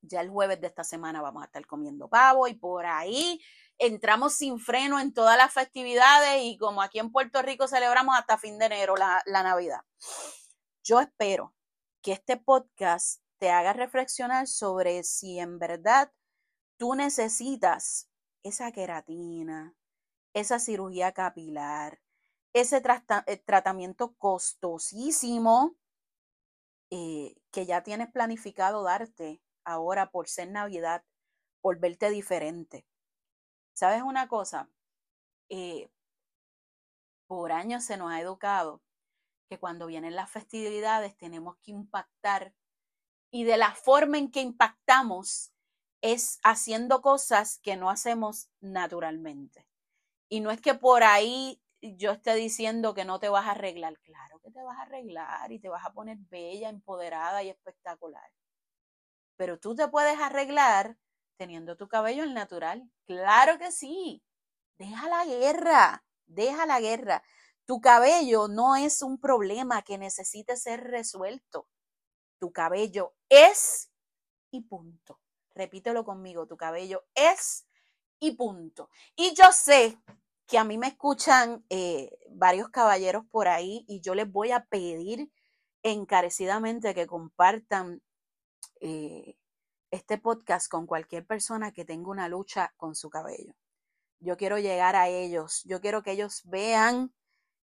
Ya 0.01 0.21
el 0.21 0.29
jueves 0.29 0.60
de 0.62 0.67
esta 0.67 0.84
semana 0.84 1.21
vamos 1.21 1.43
a 1.43 1.45
estar 1.45 1.65
comiendo 1.67 2.10
pavo 2.10 2.47
y 2.47 2.55
por 2.55 2.86
ahí 2.86 3.39
entramos 3.77 4.34
sin 4.34 4.60
freno 4.60 4.99
en 4.99 5.13
todas 5.13 5.38
las 5.38 5.53
festividades 5.53 6.41
y 6.43 6.58
como 6.58 6.82
aquí 6.82 6.99
en 6.99 7.12
Puerto 7.12 7.41
Rico 7.41 7.67
celebramos 7.67 8.15
hasta 8.17 8.38
fin 8.38 8.58
de 8.58 8.65
enero 8.65 8.95
la, 8.95 9.23
Navidad. 9.27 9.82
Yo 10.84 10.99
espero 11.01 11.53
que 12.01 12.13
este 12.13 12.38
podcast 12.38 13.21
te 13.38 13.51
haga 13.51 13.73
reflexionar 13.73 14.47
sobre 14.47 15.03
si 15.03 15.39
en 15.39 15.60
verdad 15.60 16.12
tú 16.77 16.95
necesitas 16.95 18.10
esa 18.43 18.71
queratina, 18.71 19.75
esa 20.34 20.60
cirugía 20.60 21.12
capilar, 21.12 21.99
ese 22.62 22.82
eh, 23.26 23.38
tratamiento 23.38 24.15
costosísimo 24.15 25.76
eh, 26.91 27.36
que 27.52 27.65
ya 27.65 27.84
tienes 27.84 28.12
planificado 28.12 28.84
darte 28.84 29.41
ahora 29.63 30.12
por 30.12 30.28
ser 30.28 30.50
Navidad, 30.50 31.04
por 31.62 31.80
verte 31.80 32.10
diferente. 32.10 32.86
¿Sabes 33.74 34.02
una 34.02 34.28
cosa? 34.28 34.69
Eh, 35.50 35.89
por 37.28 37.52
años 37.52 37.84
se 37.84 37.98
nos 37.98 38.12
ha 38.12 38.19
educado 38.19 38.82
que 39.50 39.60
cuando 39.60 39.88
vienen 39.88 40.15
las 40.15 40.32
festividades 40.32 41.15
tenemos 41.17 41.58
que 41.58 41.72
impactar 41.72 42.54
y 43.32 43.43
de 43.43 43.58
la 43.58 43.76
forma 43.76 44.17
en 44.17 44.32
que 44.32 44.41
impactamos 44.41 45.54
es 46.02 46.39
haciendo 46.43 47.02
cosas 47.02 47.60
que 47.60 47.76
no 47.76 47.89
hacemos 47.89 48.50
naturalmente. 48.62 49.67
Y 50.30 50.39
no 50.39 50.52
es 50.52 50.62
que 50.62 50.74
por 50.74 51.04
ahí 51.04 51.62
yo 51.82 52.12
esté 52.12 52.36
diciendo 52.36 52.94
que 52.94 53.06
no 53.06 53.20
te 53.20 53.30
vas 53.30 53.48
a 53.48 53.52
arreglar. 53.52 53.98
Claro 54.00 54.39
que 54.39 54.52
te 54.52 54.62
vas 54.62 54.78
a 54.78 54.84
arreglar 54.84 55.52
y 55.52 55.60
te 55.60 55.70
vas 55.70 55.86
a 55.86 55.94
poner 55.94 56.18
bella, 56.30 56.70
empoderada 56.70 57.44
y 57.44 57.50
espectacular. 57.50 58.30
Pero 59.38 59.60
tú 59.60 59.76
te 59.76 59.88
puedes 59.88 60.20
arreglar 60.20 60.98
teniendo 61.38 61.78
tu 61.78 61.88
cabello 61.88 62.24
al 62.24 62.34
natural. 62.34 62.89
Claro 63.06 63.58
que 63.58 63.72
sí. 63.72 64.22
Deja 64.78 65.08
la 65.10 65.26
guerra, 65.26 66.04
deja 66.26 66.65
la 66.65 66.80
guerra. 66.80 67.24
Tu 67.65 67.82
cabello 67.82 68.48
no 68.48 68.76
es 68.76 69.02
un 69.02 69.20
problema 69.20 69.82
que 69.84 69.98
necesite 69.98 70.58
ser 70.58 70.82
resuelto. 70.84 71.68
Tu 72.39 72.52
cabello 72.52 73.13
es 73.30 73.92
y 74.52 74.62
punto. 74.62 75.20
Repítelo 75.56 76.04
conmigo, 76.06 76.48
tu 76.48 76.58
cabello 76.58 77.06
es 77.15 77.68
y 78.20 78.32
punto. 78.32 78.89
Y 79.15 79.34
yo 79.36 79.52
sé 79.52 79.98
que 80.49 80.57
a 80.57 80.63
mí 80.63 80.79
me 80.79 80.88
escuchan 80.88 81.63
eh, 81.69 82.09
varios 82.31 82.69
caballeros 82.69 83.23
por 83.29 83.47
ahí 83.47 83.85
y 83.88 84.01
yo 84.01 84.15
les 84.15 84.29
voy 84.29 84.51
a 84.51 84.65
pedir 84.65 85.31
encarecidamente 85.83 86.95
que 86.95 87.05
compartan 87.05 88.01
eh, 88.81 89.38
este 89.91 90.17
podcast 90.17 90.67
con 90.67 90.88
cualquier 90.88 91.23
persona 91.27 91.71
que 91.71 91.85
tenga 91.85 92.09
una 92.09 92.27
lucha 92.27 92.73
con 92.77 92.95
su 92.95 93.12
cabello. 93.12 93.53
Yo 94.19 94.38
quiero 94.38 94.57
llegar 94.57 94.95
a 94.95 95.07
ellos, 95.07 95.62
yo 95.65 95.81
quiero 95.81 96.01
que 96.01 96.13
ellos 96.13 96.41
vean 96.45 97.13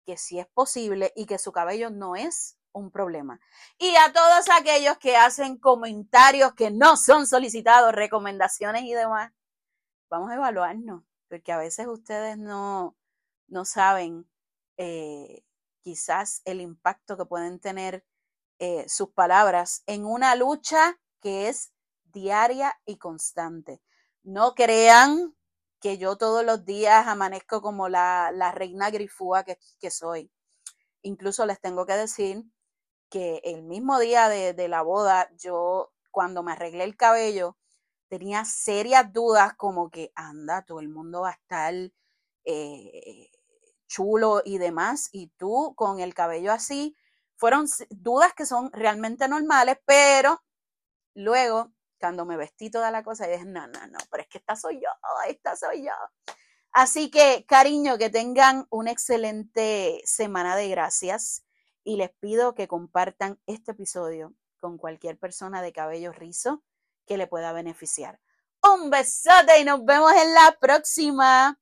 que 0.05 0.17
sí 0.17 0.41
es 0.41 0.49
posible 0.49 1.13
y 1.15 1.27
que 1.27 1.39
su 1.39 1.53
cabello 1.53 1.89
no 1.89 2.17
es 2.17 2.59
un 2.73 2.91
problema. 2.91 3.39
Y 3.79 3.95
a 3.95 4.13
todos 4.13 4.51
aquellos 4.59 4.99
que 4.99 5.17
hacen 5.17 5.57
comentarios 5.57 6.53
que 6.55 6.73
no 6.73 6.97
son 6.97 7.29
solicitados, 7.29 7.93
recomendaciones 7.93 8.83
y 8.83 8.93
demás, 8.93 9.33
vamos 10.11 10.33
a 10.33 10.35
evaluarnos, 10.35 11.05
porque 11.33 11.51
a 11.51 11.57
veces 11.57 11.87
ustedes 11.87 12.37
no, 12.37 12.95
no 13.49 13.65
saben 13.65 14.29
eh, 14.77 15.43
quizás 15.81 16.43
el 16.45 16.61
impacto 16.61 17.17
que 17.17 17.25
pueden 17.25 17.59
tener 17.59 18.05
eh, 18.59 18.85
sus 18.87 19.13
palabras 19.13 19.83
en 19.87 20.05
una 20.05 20.35
lucha 20.35 21.01
que 21.23 21.49
es 21.49 21.73
diaria 22.05 22.79
y 22.85 22.99
constante. 22.99 23.81
No 24.23 24.55
crean 24.55 25.35
que 25.81 25.97
yo 25.97 26.19
todos 26.19 26.45
los 26.45 26.67
días 26.67 27.07
amanezco 27.07 27.63
como 27.63 27.89
la, 27.89 28.31
reina 28.55 28.91
grifúa 28.91 29.43
que, 29.43 29.59
que, 29.81 29.91
soy. 29.91 30.31
Incluso 31.01 31.47
les 31.47 31.63
tengo 31.63 31.87
que 31.87 31.95
decir 31.95 32.45
que 33.09 33.41
el 33.45 33.63
mismo 33.63 33.99
día 33.99 34.29
de, 34.29 34.69
la 34.69 34.83
boda, 34.83 35.31
yo 35.39 35.95
cuando 36.11 36.43
me 36.43 36.53
arreglé 36.53 36.85
el 36.85 36.99
cabello, 36.99 37.57
tenía 38.13 38.45
serias 38.45 39.11
dudas 39.11 39.55
como 39.55 39.89
que, 39.89 40.13
anda, 40.15 40.67
todo 40.67 40.81
el 40.81 40.91
mundo 40.91 41.23
va 41.23 41.31
a 41.31 41.33
estar 41.33 41.73
eh, 42.45 43.31
chulo 43.87 44.43
y 44.45 44.59
demás, 44.59 45.09
y 45.13 45.29
tú 45.39 45.73
con 45.75 45.99
el 45.99 46.13
cabello 46.13 46.53
así, 46.53 46.95
fueron 47.37 47.67
dudas 47.89 48.35
que 48.35 48.45
son 48.45 48.71
realmente 48.71 49.27
normales, 49.29 49.79
pero 49.87 50.43
luego 51.15 51.73
cuando 51.99 52.27
me 52.27 52.37
vestí 52.37 52.71
toda 52.71 52.91
la 52.91 53.03
cosa, 53.03 53.27
dije, 53.27 53.47
no, 53.47 53.67
no, 53.67 53.87
no, 53.87 53.99
pero 54.11 54.25
es 54.25 54.29
que 54.29 54.37
esta 54.37 54.57
soy 54.57 54.75
yo, 54.75 54.91
esta 55.27 55.57
soy 55.57 55.83
yo. 55.87 55.93
Así 56.71 57.11
que, 57.11 57.47
cariño, 57.49 57.97
que 57.97 58.11
tengan 58.11 58.67
una 58.69 58.91
excelente 58.91 60.03
semana 60.05 60.55
de 60.55 60.69
gracias 60.69 61.47
y 61.83 61.97
les 61.97 62.11
pido 62.11 62.55
que 62.55 62.69
compartan 62.69 63.41
este 63.47 63.73
episodio 63.73 64.35
con 64.61 64.77
cualquier 64.77 65.19
persona 65.19 65.63
de 65.63 65.73
cabello 65.73 66.13
rizo 66.13 66.63
le 67.17 67.27
pueda 67.27 67.53
beneficiar. 67.53 68.21
Un 68.63 68.91
besote 68.91 69.61
y 69.61 69.65
nos 69.65 69.85
vemos 69.85 70.13
en 70.13 70.35
la 70.35 70.57
próxima. 70.61 71.59